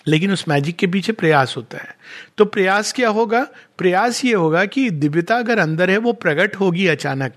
लेकिन 0.08 0.32
उस 0.32 0.48
मैजिक 0.48 0.76
के 0.76 0.88
पीछे 0.88 1.12
प्रयास 1.12 1.54
होता 1.58 1.78
है। 1.78 1.98
तो 2.38 2.46
प्रयास 2.46 2.94
क्या 2.94 3.10
होगा? 3.10 3.48
प्रयास 3.78 4.26
ये 4.26 4.34
होगा 4.34 4.66
कि 4.66 4.90
दिव्यता 4.90 5.36
अगर 5.36 5.60
अंदर 5.60 5.90
है, 5.90 5.98
वो 5.98 6.14
प्रकट 6.14 6.56
होगी 6.56 6.88
अचानक 6.88 7.34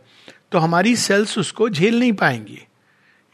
तो 0.52 0.58
हमारी 0.58 0.97
सेल्स 0.97 1.38
उसको 1.38 1.68
झेल 1.68 1.99
नहीं 1.99 2.12
पाएँगी। 2.12 2.66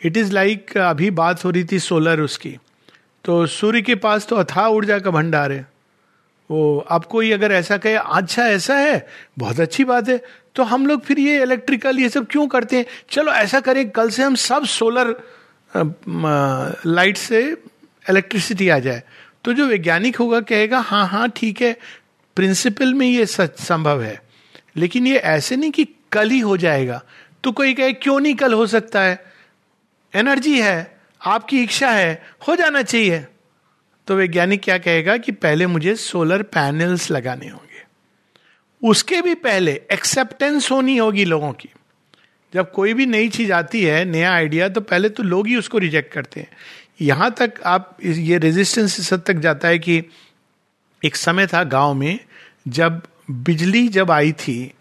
इट 0.05 0.17
इज़ 0.17 0.33
लाइक 0.33 0.79
अभी 0.79 1.11
बात 1.11 1.45
हो 1.45 1.51
रही 1.51 1.65
थी 1.73 1.79
सोलर 1.79 2.21
उसकी। 2.21 2.59
तो 3.25 3.47
सूर्य 3.47 3.83
के 3.83 3.95
पास 3.95 4.27
तो 4.27 4.37
अथाह 4.37 4.67
ऊर्जा 4.69 4.99
का 4.99 5.11
भंडार 5.11 5.53
है। 5.53 5.67
वो 6.51 6.79
अब 6.91 7.05
कोई 7.05 7.31
अगर 7.33 7.53
ऐसा 7.53 7.77
कहे 7.77 7.95
अच्छा 7.95 8.47
ऐसा 8.47 8.77
है, 8.77 9.07
बहुत 9.39 9.61
अच्छी 9.61 9.85
बात 9.85 10.09
है। 10.09 10.21
तो 10.55 10.63
हम 10.63 10.87
लोग 10.87 11.01
फिर 11.03 11.19
ये 11.19 11.43
इलेक्ट्रिकल 11.43 11.99
ये 11.99 12.09
सब 12.09 12.27
क्यों 12.27 12.47
करते 12.49 12.77
हैं? 12.77 12.87
चलो, 13.11 13.33
ऐसा 13.33 13.61
करें, 13.61 13.89
कल 13.91 14.11
से 14.11 14.23
हम 14.23 14.35
सब 14.35 14.65
सोलर 14.65 15.15
लाइट 16.87 17.17
से 17.17 17.43
इलेक्ट्रिसिटी 18.11 18.69
आ 18.69 18.79
जाए। 18.79 19.03
तो 19.45 19.53
जो 19.53 19.67
वैज्ञानिक 19.67 20.17
होगा 20.17 20.41
कहेगा 20.41 20.79
हाँ 20.79 21.07
हाँ 21.07 21.29
ठीक 21.29 21.61
है 21.63 21.77
प्रिंसिपल 22.37 22.95
में 22.95 23.07
ये 23.07 23.27
सच 23.27 23.59
संभव 23.61 24.03
है। 24.03 24.21
लेकिन 24.77 25.07
ये 25.07 25.17
ऐसे 25.17 25.57
नहीं 25.57 25.71
कि 25.71 25.87
कल 26.13 26.31
ही 26.31 26.39
हो 26.41 26.57
जाएगा। 26.57 27.03
तो 27.45 27.53
कोई 27.53 27.75
कहे, 27.75 27.93
क्यों 27.93 28.21
नहीं 28.21 28.35
कल 28.35 28.53
हो 28.53 28.67
सकता 28.67 29.01
है? 29.01 29.25
एनर्जी 30.15 30.61
है। 30.61 30.94
आपकी 31.25 31.63
इच्छा 31.63 31.91
है, 31.91 32.23
हो 32.49 32.57
जाना 32.57 32.83
चाहिए। 32.83 33.27
तो 34.07 34.17
वैज्ञानिक 34.17 34.63
क्या 34.63 34.79
कहेगा 34.79 35.17
कि 35.17 35.33
पहले 35.33 35.67
मुझे 35.67 35.95
सोलर 35.97 36.43
पैनल्स 36.43 37.11
लगाने 37.11 37.49
होंगे। 37.49 37.83
उसके 38.89 39.23
भी 39.23 39.35
पहले 39.35 39.73
एक्सेप्टेंस 39.93 40.71
होनी 40.71 40.97
होगी 40.97 41.25
लोगों 41.25 41.53
की। 41.53 41.69
जब 42.55 42.73
कोई 42.73 42.95
भी 42.95 43.07
नई 43.07 43.29
चीज़ 43.29 43.53
आती 43.53 43.83
है, 43.85 44.05
नया 44.05 44.33
आइडिया 44.33 44.69
तो 44.69 44.81
पहले 44.81 45.09
तो 45.09 45.23
लोग 45.23 45.47
ही 45.47 45.57
उसको 45.57 45.79
रिजेक्ट 45.79 46.13
करते 46.13 46.41
हैं। 46.41 46.49
यहाँ 47.01 47.31
तक 47.31 47.55
आप 47.65 47.97
ये 48.05 48.39
रेजिस्टेंस 48.39 49.01
इस 49.01 49.13
हद 49.13 49.23
तक 49.27 49.35
जाता 49.35 49.69
है 49.69 49.79
कि 49.79 50.03
एक 51.05 51.17
समय 51.17 51.47
था 51.47 51.65
गाँव 51.65 51.95
में, 51.95 52.19
जब 52.69 53.03
बिजली 53.31 53.89
जब 53.89 54.11
आई 54.11 54.33
थी 54.33 54.75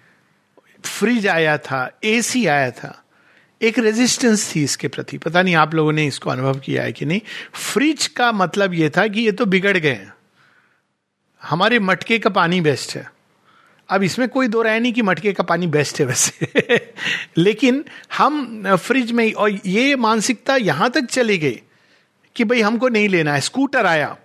फ्रिज 0.83 1.27
आया 1.27 1.57
था 1.57 1.99
एसी 2.03 2.45
आया 2.45 2.71
था 2.71 3.02
एक 3.63 3.79
रेजिस्टेंस 3.79 4.55
थी 4.55 4.63
इसके 4.63 4.87
प्रति। 4.87 5.17
पता 5.17 5.41
नहीं 5.41 5.55
आप 5.55 5.73
लोगों 5.73 5.91
ने 5.91 6.07
इसको 6.07 6.29
अनुभव 6.29 6.59
किया 6.59 6.83
है 6.83 6.91
कि 6.91 7.05
नहीं। 7.05 7.21
फ्रिज 7.53 8.07
का 8.07 8.31
मतलब 8.31 8.73
यह 8.73 8.89
था 8.89 9.07
कि 9.07 9.21
ये 9.21 9.31
तो 9.31 9.45
बिगड़ 9.45 9.77
गए 9.77 10.07
हमारे 11.43 11.79
मटके 11.79 12.19
का 12.19 12.29
पानी 12.29 12.61
बेस्ट 12.61 12.95
है। 12.95 13.11
अब 13.89 14.03
इसमें 14.03 14.29
कोई 14.29 14.47
दो 14.47 14.61
राय 14.61 14.79
नहीं 14.79 14.93
कि 14.93 15.01
मटके 15.01 15.33
का 15.33 15.43
पानी 15.43 15.67
बेस्ट 15.67 15.99
है 15.99 16.05
वैसे। 16.05 16.47
लेकिन 17.37 17.85
हम 18.17 18.63
फ्रिज 18.75 19.11
में, 19.11 19.33
और 19.33 19.59
ये 19.65 19.95
मानसिकता 19.95 20.55
यहाँ 20.55 20.89
तक 20.89 21.05
चली 21.05 21.37
गई 21.37 21.61
कि 22.35 22.43
भाई 22.43 22.61
हमको 22.61 22.89
नहीं 22.89 23.09
लेना 23.09 23.33
है। 23.33 23.41
स्कूटर 23.41 23.85
आया। 23.85 24.17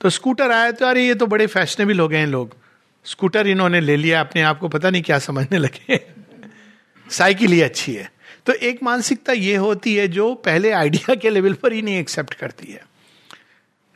तो 0.00 0.10
स्कूटर 0.10 0.50
आया 0.50 0.70
तो 0.70 0.86
अरे 0.86 1.06
ये 1.06 1.14
तो 1.14 1.26
बड़े 1.26 1.46
फैशनेबल 1.46 2.00
हो 2.00 2.08
गए 2.08 2.18
हैं 2.18 2.26
लोग। 2.26 2.56
स्कूटर 3.04 3.46
इन्होंने 3.46 3.80
ले 3.80 3.96
लिया, 3.96 4.20
अपने 4.20 4.42
आप 4.42 4.58
को 4.58 4.68
पता 4.68 4.90
नहीं 4.90 5.02
क्या 5.02 5.18
समझने 5.18 5.58
लगे। 5.58 6.00
साइकिल 7.10 7.52
ही 7.52 7.60
अच्छी 7.60 7.94
है। 7.94 8.19
तो 8.50 8.54
एक 8.54 8.82
मानसिकता 8.82 9.32
ये 9.32 9.56
होती 9.56 9.94
है 9.94 10.06
जो 10.08 10.34
पहले 10.34 10.70
आइडिया 10.70 11.14
के 11.14 11.30
लेवल 11.30 11.52
पर 11.52 11.72
ही 11.72 11.82
नहीं 11.82 11.98
एक्सेप्ट 11.98 12.34
करती 12.34 12.72
है। 12.72 12.82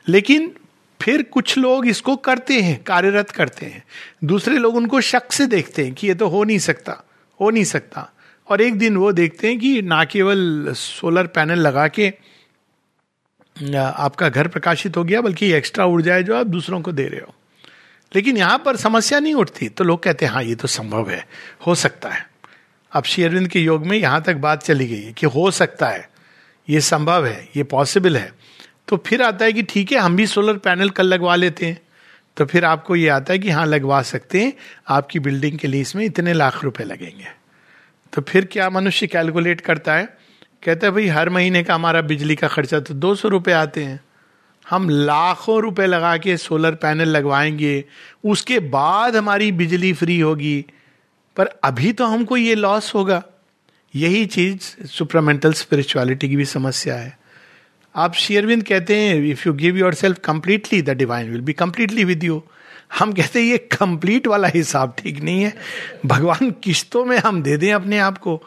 लेकिन 0.07 0.55
फिर 1.01 1.23
कुछ 1.23 1.57
लोग 1.57 1.87
इसको 1.87 2.15
करते 2.15 2.59
हैं, 2.59 2.83
कार्यरत 2.83 3.29
करते 3.29 3.65
हैं। 3.65 3.83
दूसरे 4.23 4.57
लोग 4.57 4.75
उनको 4.75 5.01
शक 5.01 5.31
से 5.31 5.45
देखते 5.45 5.83
हैं 5.85 5.93
कि 5.93 6.07
ये 6.07 6.13
तो 6.15 6.27
हो 6.27 6.43
नहीं 6.43 6.59
सकता, 6.59 7.03
हो 7.39 7.49
नहीं 7.49 7.63
सकता। 7.63 8.11
और 8.49 8.61
एक 8.61 8.77
दिन 8.77 8.97
वो 8.97 9.11
देखते 9.11 9.47
हैं 9.47 9.59
कि 9.59 9.81
ना 9.81 10.03
केवल 10.03 10.73
सोलर 10.73 11.27
पैनल 11.27 11.59
लगा 11.59 11.87
के 11.87 12.07
आपका 13.77 14.29
घर 14.29 14.47
प्रकाशित 14.47 14.97
हो 14.97 15.03
गया, 15.03 15.21
बल्कि 15.21 15.51
एक्स्ट्रा 15.51 15.85
ऊर्जा 15.85 16.13
है 16.13 16.23
जो 16.23 16.35
आप 16.35 16.47
दूसरों 16.47 16.81
को 16.81 16.91
दे 16.91 17.07
रहे 17.07 17.21
हो। 17.21 17.35
लेकिन 18.15 18.37
यहाँ 18.37 18.61
पर 18.65 18.75
समस्या 18.75 19.19
नहीं 19.19 19.33
उठती। 19.33 19.69
तो 19.69 19.83
लोग 19.83 20.03
कहते 20.03 20.25
हैं 20.25 20.33
हाँ 20.33 20.43
ये 20.43 20.55
तो 20.55 20.67
संभव 20.67 21.09
है, 21.09 21.27
हो 21.67 21.75
सकता 21.75 22.09
है। 22.09 22.34
अब 22.95 23.03
शेरविंद 23.03 23.47
के 23.47 23.59
योग 23.59 23.85
में 23.85 23.97
यहाँ 23.97 24.21
तक 24.21 24.35
बात 24.35 24.63
चली 24.63 24.87
गई 24.87 25.01
है 25.01 25.13
कि 25.13 25.25
हो 25.25 25.51
सकता 25.51 25.87
है, 25.87 26.09
ये 26.69 26.81
संभव 26.81 27.25
है, 27.25 27.49
ये 27.55 27.63
पॉसिबल 27.63 28.17
है। 28.17 28.33
तो 28.87 29.03
फिर 29.05 29.21
आता 29.21 29.45
है 29.45 29.53
कि 29.53 29.63
ठीक 29.63 29.91
है, 29.91 29.97
हम 29.97 30.15
भी 30.15 30.27
सोलर 30.27 30.57
पैनल 30.57 30.89
कल 30.89 31.05
लगवा 31.05 31.35
लेते 31.35 31.65
हैं। 31.65 31.81
तो 32.37 32.45
फिर 32.45 32.65
आपको 32.65 32.95
ये 32.95 33.09
आता 33.09 33.33
है 33.33 33.39
कि 33.39 33.49
हाँ 33.49 33.65
लगवा 33.65 34.01
सकते 34.01 34.41
हैं, 34.41 34.53
आपकी 34.89 35.19
बिल्डिंग 35.19 35.59
के 35.59 35.67
लिए 35.67 35.81
इसमें 35.81 36.05
इतने 36.05 36.33
लाख 36.33 36.63
रुपए 36.63 36.83
लगेंगे। 36.83 37.27
तो 38.13 38.21
फिर 38.21 38.45
क्या 38.45 38.69
मनुष्य 38.69 39.07
कैलकुलेट 39.07 39.61
करता 39.61 39.93
है? 39.93 40.17
कहता 40.63 40.87
है, 40.87 40.91
भाई, 40.91 41.07
हर 41.07 41.29
महीने 41.29 41.63
का 41.63 41.75
हमारा 41.75 42.01
बिजली 42.01 42.35
का 42.35 42.47
खर्चा 42.47 42.79
तो 42.79 42.93
दो 42.93 43.15
सौ 43.15 43.27
रुपये 43.27 43.53
आते 43.53 43.83
हैं। 43.83 43.99
हम 44.69 44.89
लाखों 44.89 45.61
रुपए 45.61 45.85
लगा 45.85 46.17
के 46.17 46.37
सोलर 46.37 46.71
पैनल 46.71 47.07
लगवाएँगे, 47.07 47.85
उसके 48.25 48.59
बाद 48.59 49.15
हमारी 49.15 49.51
बिजली 49.51 49.93
फ्री 49.93 50.19
होगी 50.19 50.65
पर 51.37 51.49
अभी 51.63 51.91
तो 51.93 52.05
हमको 52.05 52.37
ये 52.37 52.55
लॉस 52.55 52.93
होगा। 52.95 53.23
यही 53.95 54.25
चीज़ 54.25 54.87
सुपरामेंटल 54.87 55.53
स्पिरिचुअलिटी 55.53 56.29
की 56.29 56.35
भी 56.35 56.45
समस्या 56.45 56.95
है। 56.95 57.17
आप 57.95 58.13
शेयरविंद 58.13 58.63
कहते 58.63 58.95
हैं 58.97 59.15
if 59.25 59.47
you 59.47 59.53
give 59.53 59.77
yourself 59.93 60.19
completely 60.19 60.81
the 60.81 60.89
divine 60.89 61.31
will 61.31 61.41
be 61.41 61.53
completely 61.53 62.03
with 62.03 62.23
you 62.23 62.41
हम 62.99 63.13
कहते 63.13 63.39
हैं, 63.39 63.45
ये 63.45 63.57
कंप्लीट 63.57 64.27
वाला 64.27 64.47
हिसाब 64.47 64.95
ठीक 64.97 65.21
नहीं 65.23 65.43
है। 65.43 65.53
भगवान 66.05 66.51
किश्तों 66.63 67.05
में 67.05 67.17
हम 67.17 67.41
दे 67.43 67.57
दें 67.57 67.71
अपने 67.73 67.99
आप 67.99 68.17
को। 68.17 68.41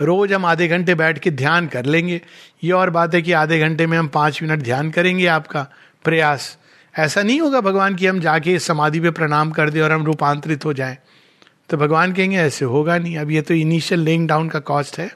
रोज 0.00 0.32
हम 0.32 0.44
आधे 0.44 0.68
घंटे 0.68 0.94
बैठ 0.94 1.18
के 1.18 1.30
ध्यान 1.30 1.66
कर 1.66 1.84
लेंगे। 1.84 2.20
ये 2.64 2.70
और 2.72 2.90
बात 2.90 3.14
है 3.14 3.22
कि 3.22 3.32
आधे 3.32 3.58
घंटे 3.58 3.86
में 3.86 3.98
हम 3.98 4.08
पाँच 4.08 4.42
मिनट 4.42 4.62
ध्यान 4.62 4.90
करेंगे 4.90 5.26
आपका 5.26 5.66
प्रयास। 6.04 6.56
ऐसा 6.94 7.22
नहीं 7.22 7.40
होगा 7.40 7.60
भगवान 7.60 7.94
कि 7.94 8.06
हम 8.06 8.20
जाके 8.20 8.58
समाधि 8.58 9.00
पे 9.00 9.10
प्रणाम 9.10 9.50
कर 9.50 9.70
दें 9.70 9.80
और 9.82 9.92
हम 9.92 10.04
रूपांतरित 10.04 10.64
हो 10.64 10.72
जाएँ। 10.72 10.98
तो 11.70 11.76
भगवान 11.76 12.12
कहेंगे, 12.12 12.36
ऐसे 12.36 12.64
होगा 12.64 12.98
नहीं। 12.98 13.16
अब 13.16 13.30
ये 13.30 13.42
तो 13.42 13.54
इनिशियल 13.54 14.00
लेइंग 14.00 14.28
डाउन 14.28 14.48
का 14.48 14.58
कॉस्ट 14.60 14.98
है। 14.98 15.10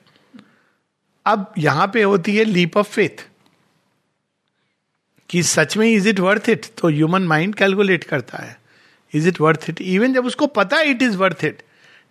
अब 1.26 1.52
यहाँ 1.58 1.90
पे 1.94 2.02
होती 2.02 2.36
है 2.36 2.44
लीप 2.44 2.76
ऑफ़ 2.76 2.88
फेथ 2.88 3.26
कि 5.30 5.42
सच 5.42 5.76
में 5.76 5.86
इज़ 5.88 6.08
इट 6.08 6.20
वर्थ 6.20 6.48
इट 6.48 6.66
तो 6.78 6.88
ह्यूमन 6.88 7.22
माइंड 7.22 7.54
कैलकुलेट 7.54 8.04
करता 8.04 8.38
है 8.38 8.56
is 9.14 9.28
it 9.28 9.40
worth 9.40 9.66
it 9.70 9.80
even 9.80 10.14
जब 10.14 10.26
उसको 10.26 10.46
पता 10.46 10.76
है 10.76 10.90
इट 10.90 11.02
इज़ 11.02 11.16
वर्थ 11.16 11.44
इट 11.44 11.62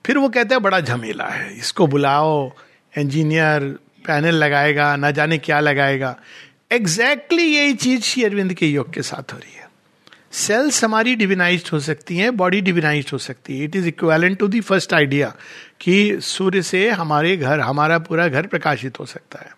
फिर 0.06 0.18
वो 0.18 0.30
कहता 0.30 0.56
है, 0.56 0.62
बड़ा 0.62 0.80
झमेला 0.80 1.26
है। 1.26 1.58
इसको 1.58 1.88
बुलाओ 1.88 2.52
इंजीनियर 2.98 3.64
पैनल 4.08 4.36
लगाएगा, 4.36 4.96
ना 4.96 5.12
जाने 5.12 5.38
क्या 5.38 5.60
लगाएगा। 5.60 6.16
एग्जैक्टली 6.72 7.38
exactly 7.38 7.58
यही 7.58 7.74
चीज़ 7.74 8.02
श्री 8.02 8.24
अरविंद 8.24 8.54
के 8.54 8.68
योग 8.68 8.94
के 8.94 9.02
साथ 9.02 9.34
हो 9.34 9.38
रही 9.38 9.56
है। 9.56 9.67
सेल्स 10.38 10.84
हमारी 10.84 11.16
डिविनाइज 11.16 11.70
हो 11.74 11.80
सकती 11.80 12.18
हैं 12.18 12.38
बॉडी 12.38 12.62
डिविनाइज 12.62 13.10
हो 13.14 13.18
सकती 13.18 13.58
है। 13.58 13.64
It 13.64 13.76
is 13.76 13.88
equivalent 13.88 14.40
to 14.40 14.48
the 14.48 14.62
first 14.62 14.94
idea 14.94 15.36
कि 15.82 16.18
सूर्य 16.22 16.62
से 16.62 16.90
हमारे 16.90 17.38
घर, 17.38 17.60
हमारा 17.60 18.00
पूरा 18.00 18.28
घर 18.28 18.48
प्रकाशित 18.48 19.00
हो 19.00 19.06
सकता 19.06 19.40
है। 19.40 19.58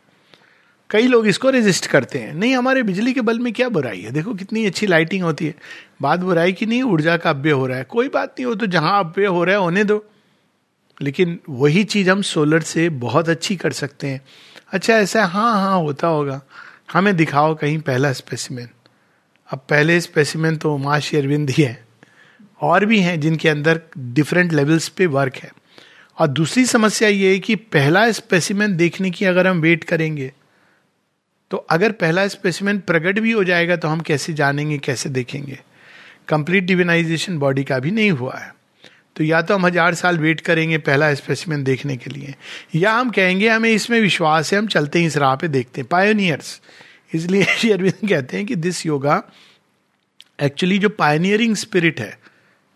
कई 0.90 1.08
लोग 1.08 1.28
इसको 1.28 1.50
रेजिस्ट 1.50 1.86
करते 1.86 2.20
हैं। 2.20 2.34
नहीं, 2.34 2.56
हमारे 2.56 2.84
बिजली 2.84 3.14
के 3.14 3.22
बल्ब 3.22 3.42
में 3.42 3.54
क्या 3.54 3.70
बुराई 3.70 4.02
है? 4.02 4.12
देखो 4.12 4.34
कितनी 4.34 4.66
अच्छी 4.66 4.88
लाइटिंग 4.88 5.24
होती 5.24 5.46
है। 5.46 5.56
बात 6.02 6.20
बुराई 6.20 6.54
की 6.54 6.66
नहीं, 6.66 6.84
ऊर्जा 6.84 7.18
का 7.18 7.30
अव्यय 7.30 7.54
हो 7.54 7.68
रहा 7.68 7.78
है। 7.78 7.84
कोई 7.84 8.10
बात 8.10 8.30
नहीं 8.30 8.46
हो 8.46 8.56
तो 8.56 8.66
जहाँ 8.66 9.04
अव्यय 9.04 9.28
हो 9.28 9.44
रहा 9.44 9.56
है, 9.56 9.62
होने 9.62 9.84
दो। 9.84 10.06
लेकिन 11.02 11.40
वही 11.50 11.84
चीज़ 11.84 12.10
हम 12.10 12.22
सोलर 12.22 12.62
से 12.62 12.90
बहुत 12.90 13.30
अच्छी 13.30 13.56
कर 13.56 13.72
सकते 13.72 14.08
हैं। 14.08 14.22
अच्छा 14.72 14.94
ऐसा 14.94 15.26
हाँ 15.26 15.54
हाँ 15.54 15.80
होता 15.80 16.08
होगा। 16.08 16.42
हमें 16.94 17.16
दिखाओ 17.16 17.56
कहीं 17.56 17.80
पहला 17.80 18.14
स्पेसिमेन 18.14 18.70
अब 19.50 19.66
पहले 19.70 20.00
स्पेसिमेन 20.02 20.58
तो 20.58 20.78
माँ 20.78 21.00
शेरविंद 21.00 21.50
ही 21.50 21.64
है। 21.64 21.88
और 22.60 22.86
भी 22.86 23.00
हैं 23.00 23.20
जिनके 23.20 23.50
अंदर 23.50 23.80
डिफरेंट 23.98 24.54
लेवल्स 24.54 24.90
पे 24.90 25.06
वर्क 25.08 25.36
है। 25.36 25.52
और 26.18 26.28
दूसरी 26.28 26.66
समस्या 26.66 27.10
ये 27.10 27.32
है 27.32 27.40
कि 27.40 27.56
पहला 27.56 28.12
स्पेसिमेन 28.12 28.76
देखने 28.78 29.10
की 29.12 29.26
अगर 29.26 29.48
हम 29.48 29.62
वेट 29.62 29.84
करेंगे 29.84 30.32
तो 31.52 31.58
अगर 31.70 31.92
पहला 31.94 32.28
स्पेसिमेन 32.28 32.80
प्रकट 32.80 33.20
भी 33.20 33.32
हो 33.32 33.44
जाएगा 33.44 33.76
तो 33.76 33.88
हम 33.88 34.00
कैसे 34.02 34.34
जानेंगे, 34.34 34.78
कैसे 34.78 35.10
देखेंगे? 35.10 35.60
कंप्लीट 36.28 36.64
डिविनाइजेशन 36.64 37.38
बॉडी 37.40 37.64
का 37.64 37.80
भी 37.80 37.92
नहीं 37.92 38.12
हुआ 38.12 38.38
है। 38.38 38.54
तो 39.16 39.24
या 39.24 39.42
तो 39.42 39.56
हम 39.56 39.66
हज़ार 39.66 39.96
साल 39.96 40.18
वेट 40.18 40.42
करेंगे 40.42 40.78
पहला 40.80 41.14
स्पेसिमेन 41.14 41.64
देखने 41.64 41.96
के 41.98 42.10
लिए, 42.10 42.36
या 42.76 42.92
हम 42.92 43.10
कहेंगे, 43.10 43.48
हमें 43.50 43.70
इसमें 43.70 44.00
विश्वास 44.02 44.54
है, 44.54 44.60
हम 44.60 44.68
चलते 44.68 45.00
हैं 45.00 45.08
इस 45.08 45.18
राह 45.18 45.36
पे 45.36 45.48
देखते 45.48 45.82
हैं। 45.82 45.88
पायोनियर्स 45.88 46.60
इसलिए 47.14 47.44
श्री 47.58 47.72
अरविंद 47.72 48.10
कहते 48.10 48.38
हैं 48.38 48.46
कि 48.46 48.56
दिस 48.56 48.86
योगा 48.86 49.24
एक्चुअली 50.42 50.78
जो 50.80 50.90
पायनियरिंग 50.90 51.56
स्पिरिट 51.56 52.00
है, 52.00 52.20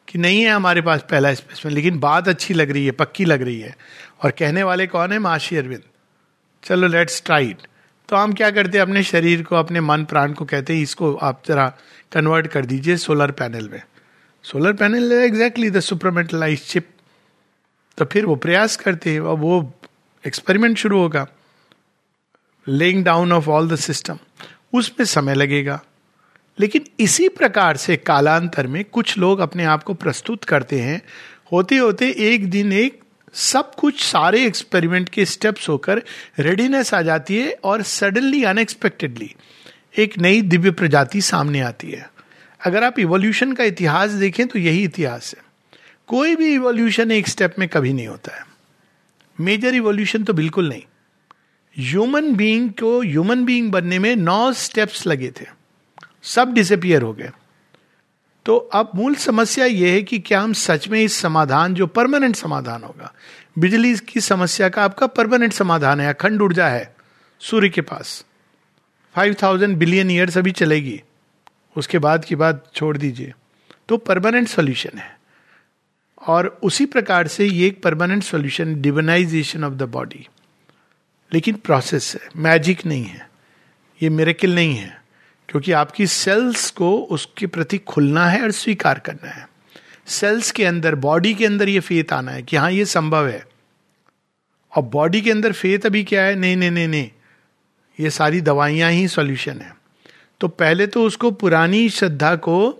कि 0.08 0.20
नहीं 0.20 0.42
है 0.42 0.50
हमारे 0.50 0.82
पास 0.82 1.06
पहला 1.12 1.34
स्पेसिमेन 1.34 1.76
लेकिन 1.76 2.00
बात 2.00 2.28
अच्छी 2.28 2.54
लग 2.54 2.72
रही 2.72 2.86
है, 2.86 2.92
पक्की 2.92 3.26
लग 3.26 3.42
रही 3.42 3.60
है। 3.60 3.76
और 4.24 4.32
कहने 4.32 4.64
वाले 4.64 4.88
कौन 4.88 5.12
है? 5.12 5.20
माशी 5.20 5.56
अरविंद। 5.56 5.82
चलो 6.64 6.88
लेट्स 6.88 7.22
ट्राइड 7.26 7.58
तो 8.10 8.16
हम 8.16 8.34
क्या 8.34 8.50
करते 8.52 8.78
हैं? 8.78 8.82
अपने 8.82 9.04
शरीर 9.04 9.44
को, 9.44 9.56
अपने 9.56 9.82
मन, 9.82 10.04
प्राण 10.06 10.34
को 10.34 10.46
कहते 10.46 10.76
हैं, 10.76 10.82
इसको 10.84 11.14
आप 11.16 11.44
जरा 11.48 11.74
कन्वर्ट 12.12 12.48
कर 12.48 12.66
दीजिए 12.66 12.98
सोलर 12.98 13.32
पैनल 13.32 13.70
में। 13.70 13.82
Solar 14.44 14.74
panel 14.74 15.12
exactly 15.12 15.70
the 15.70 15.80
supramentalise 15.80 16.66
chip 16.68 16.90
तो 17.98 18.06
फिर 18.06 18.26
वो 18.26 18.36
प्रयास 18.36 18.76
करते 18.78 19.14
हैं, 19.14 19.20
और 19.20 19.38
वो 19.38 19.74
एक्सपेरिमेंट 20.28 20.78
शुरू 20.78 21.00
होगा। 21.00 21.28
Laying 22.68 23.04
down 23.04 23.32
of 23.32 23.50
all 23.50 23.70
the 23.70 23.76
system 23.76 24.20
उसमें 24.74 25.06
समय 25.06 25.34
लगेगा। 25.34 25.84
लेकिन 26.60 26.86
इसी 27.00 27.30
प्रकार 27.30 27.78
से 27.78 27.98
कालांतर 27.98 28.68
में 28.68 28.86
कुछ 28.86 29.18
लोग 29.18 29.40
अपने 29.40 29.64
आप 29.64 29.84
को 29.84 29.94
प्रस्तुत 29.94 30.44
करते 30.44 30.80
हैं। 30.80 31.02
होते 31.52 31.78
होते 31.78 32.16
एक 32.18 32.50
दिन 32.50 32.74
एक 32.74 33.00
सब 33.34 33.76
कुछ 33.76 34.04
सारे 34.04 34.46
एक्सपेरिमेंट 34.46 35.10
के 35.10 35.26
स्टेप्स 35.26 35.70
होकर 35.70 36.04
रेडीनेस 36.40 36.94
आ 36.94 37.02
जाती 37.02 37.38
है 37.38 37.58
और 37.64 37.82
सडनली 37.82 38.44
अनएक्सपेक्टेडली 38.44 39.36
एक 39.98 40.20
नई 40.20 40.42
दिव्य 40.42 40.72
प्रजाति 40.72 41.22
सामने 41.22 41.60
आती 41.60 41.92
है। 41.92 42.10
अगर 42.66 42.84
आप 42.84 43.00
इवोल्यूशन 43.00 43.54
का 43.54 43.64
इतिहास 43.64 44.10
देखें 44.10 44.48
तो 44.48 44.60
यही 44.60 44.84
इतिहास 44.84 45.36
है। 45.38 45.44
कोई 46.08 46.36
भी 46.36 46.54
इवोल्यूशन 46.54 47.12
एक 47.12 47.28
स्टेप 47.28 47.56
में 47.60 47.70
कभी 47.70 47.94
नहीं 47.94 48.08
होता 48.08 48.36
है। 48.36 48.46
मेजर 49.40 49.76
इवोल्यूशन 49.76 50.24
तो 50.24 50.34
बिल्कुल 50.34 50.70
नहीं। 50.70 50.84
ह्यूमन 51.80 52.36
बीइंग 52.36 52.70
को 52.70 53.02
ह्यूमन 53.02 53.46
बीइंग 53.46 53.72
बनने 53.72 54.00
में 54.00 54.16
नौ 54.16 54.54
स्टेप्स 54.54 55.08
लगे 55.08 55.32
थे। 55.42 55.46
सब 56.24 56.54
डिसअपियर 56.54 57.02
हो 57.02 57.14
गए। 57.14 57.32
तो 58.46 58.58
अब 58.58 58.92
मूल 58.96 59.16
समस्या 59.16 59.66
यह 59.66 59.94
है 59.94 60.04
कि 60.04 60.20
क्या 60.20 60.42
हम 60.42 60.54
सच 60.54 60.88
में 60.88 61.02
इस 61.02 61.14
समाधान, 61.14 61.74
जो 61.74 61.88
परमानेंट 61.88 62.36
समाधान 62.36 62.84
होगा, 62.84 63.14
बिजली 63.60 63.96
की 63.98 64.22
समस्या 64.22 64.70
का 64.70 64.84
आपका 64.84 65.08
परमानेंट 65.08 65.54
समाधान 65.54 66.00
है 66.00 66.14
अखंड 66.14 66.42
ऊर्जा 66.42 66.68
है, 66.68 66.96
सूर्य 67.40 67.70
के 67.70 67.82
पास। 67.82 68.26
फाइव 69.16 69.36
थाउज़ेंड 69.44 69.78
बिलियन 69.78 70.12
ईयर्स 70.12 70.38
अभी 70.38 70.52
चलेगी। 70.52 71.02
उसके 71.78 72.00
बाद 72.00 72.26
की 72.26 72.36
बात 72.36 72.72
छोड़ 72.76 72.98
दीजिए। 72.98 73.34
तो 73.90 73.98
परमानेंट 73.98 74.48
सॉल्यूशन 74.48 74.98
है। 74.98 75.20
और 76.28 76.60
उसी 76.64 76.86
प्रकार 76.86 77.28
से 77.28 77.46
ये 77.46 77.68
एक 77.68 77.84
permanent 77.84 78.24
solution 78.24 78.82
divinisation 78.82 79.64
of 79.64 79.74
the 79.74 79.84
body 79.84 80.28
लेकिन 81.32 81.56
प्रोसेस 81.56 82.16
है 82.16 82.30
मैजिक 82.38 82.86
नहीं 82.86 83.06
है, 83.06 83.30
ये 84.02 84.10
मेरेकिल 84.10 84.56
नहीं 84.56 84.76
है, 84.76 85.02
क्योंकि 85.50 85.72
आपकी 85.72 86.08
सेल्स 86.08 86.70
को 86.72 86.96
उसके 87.12 87.48
प्रति 87.48 87.78
खुलना 87.78 88.26
है 88.28 88.42
और 88.42 88.52
स्वीकार 88.52 89.00
करना 89.00 89.30
है। 89.30 89.48
सेल्स 90.08 90.52
के 90.52 90.66
अंदर 90.66 90.96
बॉडी 90.98 91.34
के 91.34 91.46
अंदर 91.46 91.70
ये 91.70 91.80
फेत 91.80 92.14
आना 92.14 92.32
है 92.32 92.42
कि 92.44 92.56
हाँ 92.56 92.72
ये 92.72 92.86
संभव 92.86 93.28
है। 93.28 93.46
और 94.74 94.84
बॉडी 94.84 95.22
के 95.22 95.32
अंदर 95.32 95.52
फेत 95.54 95.86
अभी 95.86 96.04
क्या 96.04 96.24
है? 96.24 96.36
नहीं 96.36 96.56
नहीं 96.58 96.72
नहीं 96.72 96.88
नहीं, 96.88 97.10
ये 98.00 98.10
सारी 98.10 98.42
दवाइयाँ 98.42 98.92
ही 98.92 99.08
सॉल्यूशन 99.08 99.62
है। 99.62 99.76
तो 100.42 100.48
पहले 100.50 100.88
तो 100.88 101.04
उसको 101.04 101.32
पुरानी 101.34 101.90
श्रद्धा 101.90 102.36
को 102.38 102.72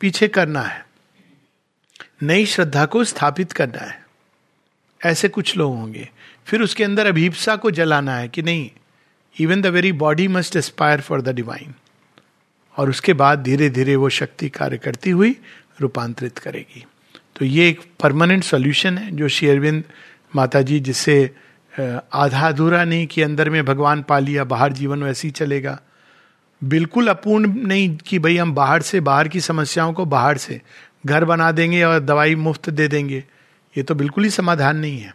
पीछे 0.00 0.28
करना 0.28 0.62
है, 0.62 0.84
नई 2.22 2.46
श्रद्धा 2.46 2.84
को 2.86 3.04
स्थापित 3.04 3.52
करना 3.52 3.80
है। 3.80 4.00
ऐसे 5.00 5.28
कुछ 5.28 5.56
लोग 5.56 5.74
होंगे 5.74 6.08
फिर 6.46 6.62
उसके 6.62 6.84
अंदर 6.84 7.06
अभीपसा 7.06 7.56
को 7.56 7.70
जलाना 7.70 8.16
है 8.16 8.28
कि 8.28 8.42
नहीं 8.42 8.70
even 9.36 9.60
the 9.62 9.66
very 9.66 9.92
body 9.92 10.28
must 10.28 10.56
aspire 10.56 11.00
for 11.00 11.22
the 11.22 11.28
divine 11.28 11.74
और 12.76 12.90
उसके 12.90 13.12
बाद 13.12 13.42
धीरे 13.42 13.68
धीरे 13.70 13.96
वो 13.96 14.08
शक्ति 14.08 14.48
कार्य 14.48 14.78
करती 14.78 15.10
हुई 15.10 15.36
रूपांतरित 15.80 16.38
करेगी। 16.38 16.84
तो 17.36 17.44
ये 17.44 17.68
एक 17.68 17.80
परमानेंट 18.00 18.44
सॉल्यूशन 18.44 18.98
है, 18.98 19.10
जो 19.10 19.28
श्री 19.28 19.46
शेरविंद 19.46 19.84
माता 20.36 20.62
जी 20.62 20.80
जिससे 20.80 21.30
आधा 21.72 22.48
अधूरा 22.48 22.84
नहीं 22.84 23.06
कि 23.06 23.22
अंदर 23.22 23.50
में 23.50 23.64
भगवान 23.64 24.02
पा 24.02 24.18
लिया, 24.18 24.44
बाहर 24.44 24.72
जीवन 24.72 25.02
वैसे 25.02 25.28
ही 25.28 25.32
चलेगा। 25.32 25.80
बिल्कुल 26.62 27.08
अपूर्ण 27.08 27.52
नहीं 27.66 27.96
कि 27.96 28.18
भाई 28.18 28.36
हम 28.36 28.54
बाहर 28.54 28.82
से, 28.82 29.00
बाहर 29.00 29.28
की 29.28 29.40
समस्याओं 29.40 29.92
को 29.92 30.04
बाहर 30.04 30.38
से 30.38 30.60
घर 31.06 31.24
बना 31.24 31.50
देंगे 31.52 31.82
और 31.84 32.00
दवाई 32.00 32.34
मुफ़्त 32.34 32.70
दे 32.70 32.88
देंगे। 32.88 33.24
ये 33.74 33.82
तो 33.82 33.94
बिल्कुल 33.94 34.24
ही 34.24 34.30
समाधान 34.30 34.76
नहीं 34.76 35.00
है। 35.00 35.14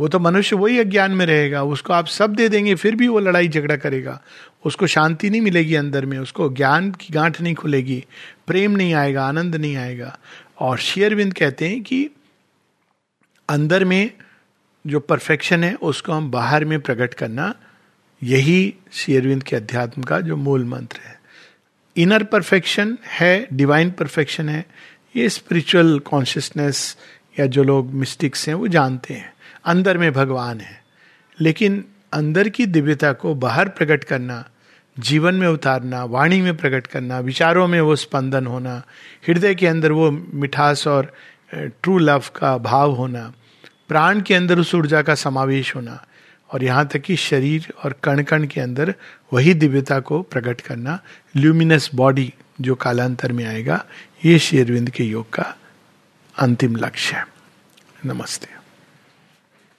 वो 0.00 0.08
तो 0.08 0.18
मनुष्य 0.18 0.56
वही 0.56 0.78
अज्ञान 0.78 1.12
में 1.12 1.26
रहेगा, 1.26 1.62
उसको 1.62 1.92
आप 1.92 2.06
सब 2.06 2.34
दे 2.34 2.48
देंगे, 2.48 2.74
फिर 2.74 2.96
भी 2.96 3.08
वो 3.08 3.18
लड़ाई 3.18 3.48
झगड़ा 3.48 3.76
करेगा। 3.76 4.22
उसको 4.64 4.86
शांति 4.86 5.30
नहीं 5.30 5.40
मिलेगी 5.40 5.74
अंदर 5.74 6.06
में, 6.06 6.18
उसको 6.18 6.48
ज्ञान 6.48 6.90
की 6.90 7.08
गांठ 7.10 7.40
नहीं 7.40 7.54
खुलेगी, 7.54 8.04
प्रेम 8.46 8.70
नहीं 8.70 8.94
आएगा, 8.94 9.24
आनंद 9.24 9.56
नहीं 9.56 9.76
आएगा। 9.76 10.18
और 10.58 10.78
शेयरविंद 10.78 11.34
कहते 11.34 11.68
हैं 11.68 11.82
कि 11.82 12.10
अंदर 13.48 13.84
में 13.84 14.10
जो 14.86 15.00
परफेक्शन 15.00 15.64
है, 15.64 15.74
उसको 15.74 16.12
हम 16.12 16.30
बाहर 16.30 16.64
में 16.64 16.80
प्रकट 16.80 17.14
करना, 17.14 17.54
यही 18.22 18.74
शेयरविंद 18.92 19.42
के 19.42 19.56
अध्यात्म 19.56 20.02
का 20.02 20.20
जो 20.20 20.36
मूल 20.36 20.64
मंत्र 20.64 21.00
है। 21.04 21.20
इनर 21.96 22.22
परफेक्शन 22.22 22.98
है, 23.06 23.48
डिवाइन 23.52 23.90
परफेक्शन 23.90 24.48
है, 24.48 24.66
ये 25.16 25.28
स्पिरिचुअल 25.28 25.98
कॉन्शियसनेस 25.98 26.96
या 27.40 27.46
जो 27.46 27.62
लोग 27.62 27.94
मिस्टिक्स 27.94 28.48
हैं, 28.48 28.54
वो 28.54 28.68
जानते 28.68 29.14
हैं। 29.14 29.31
अंदर 29.64 29.98
में 29.98 30.12
भगवान 30.12 30.60
है। 30.60 30.84
लेकिन 31.40 31.84
अंदर 32.12 32.48
की 32.48 32.66
दिव्यता 32.66 33.12
को 33.12 33.34
बाहर 33.34 33.68
प्रकट 33.68 34.04
करना, 34.04 34.48
जीवन 34.98 35.34
में 35.34 35.48
उतारना, 35.48 36.04
वाणी 36.04 36.40
में 36.40 36.56
प्रकट 36.56 36.86
करना, 36.86 37.18
विचारों 37.18 37.68
में 37.68 37.80
वो 37.80 37.96
स्पंदन 37.96 38.46
होना, 38.46 38.82
हृदय 39.28 39.54
के 39.54 39.66
अंदर 39.66 39.92
वो 39.92 40.10
मिठास 40.10 40.86
और 40.86 41.14
ट्रू 41.54 41.98
लव 41.98 42.24
का 42.36 42.58
भाव 42.58 42.90
होना, 42.90 43.32
प्राण 43.88 44.20
के 44.20 44.34
अंदर 44.34 44.58
उस 44.58 44.74
ऊर्जा 44.74 45.02
का 45.02 45.14
समावेश 45.14 45.76
होना 45.76 46.06
और 46.52 46.64
यहाँ 46.64 46.86
तक 46.88 46.98
कि 46.98 47.16
शरीर 47.16 47.72
और 47.84 47.94
कण 48.04 48.22
कण 48.22 48.46
के 48.46 48.60
अंदर 48.60 48.94
वही 49.32 49.54
दिव्यता 49.54 50.00
को 50.00 50.22
प्रकट 50.22 50.60
करना 50.60 50.98
ल्यूमिनस 51.36 51.90
बॉडी 51.94 52.34
जो 52.60 52.74
कालांतर 52.74 53.32
में 53.32 53.44
आएगा, 53.44 53.84
ये 54.24 54.38
शेरविंद 54.38 54.90
के 54.90 55.04
योग 55.04 55.30
का 55.30 55.56
अंतिम 56.38 56.76
लक्ष्य 56.76 57.16
है। 57.16 57.26
नमस्ते। 58.06 58.61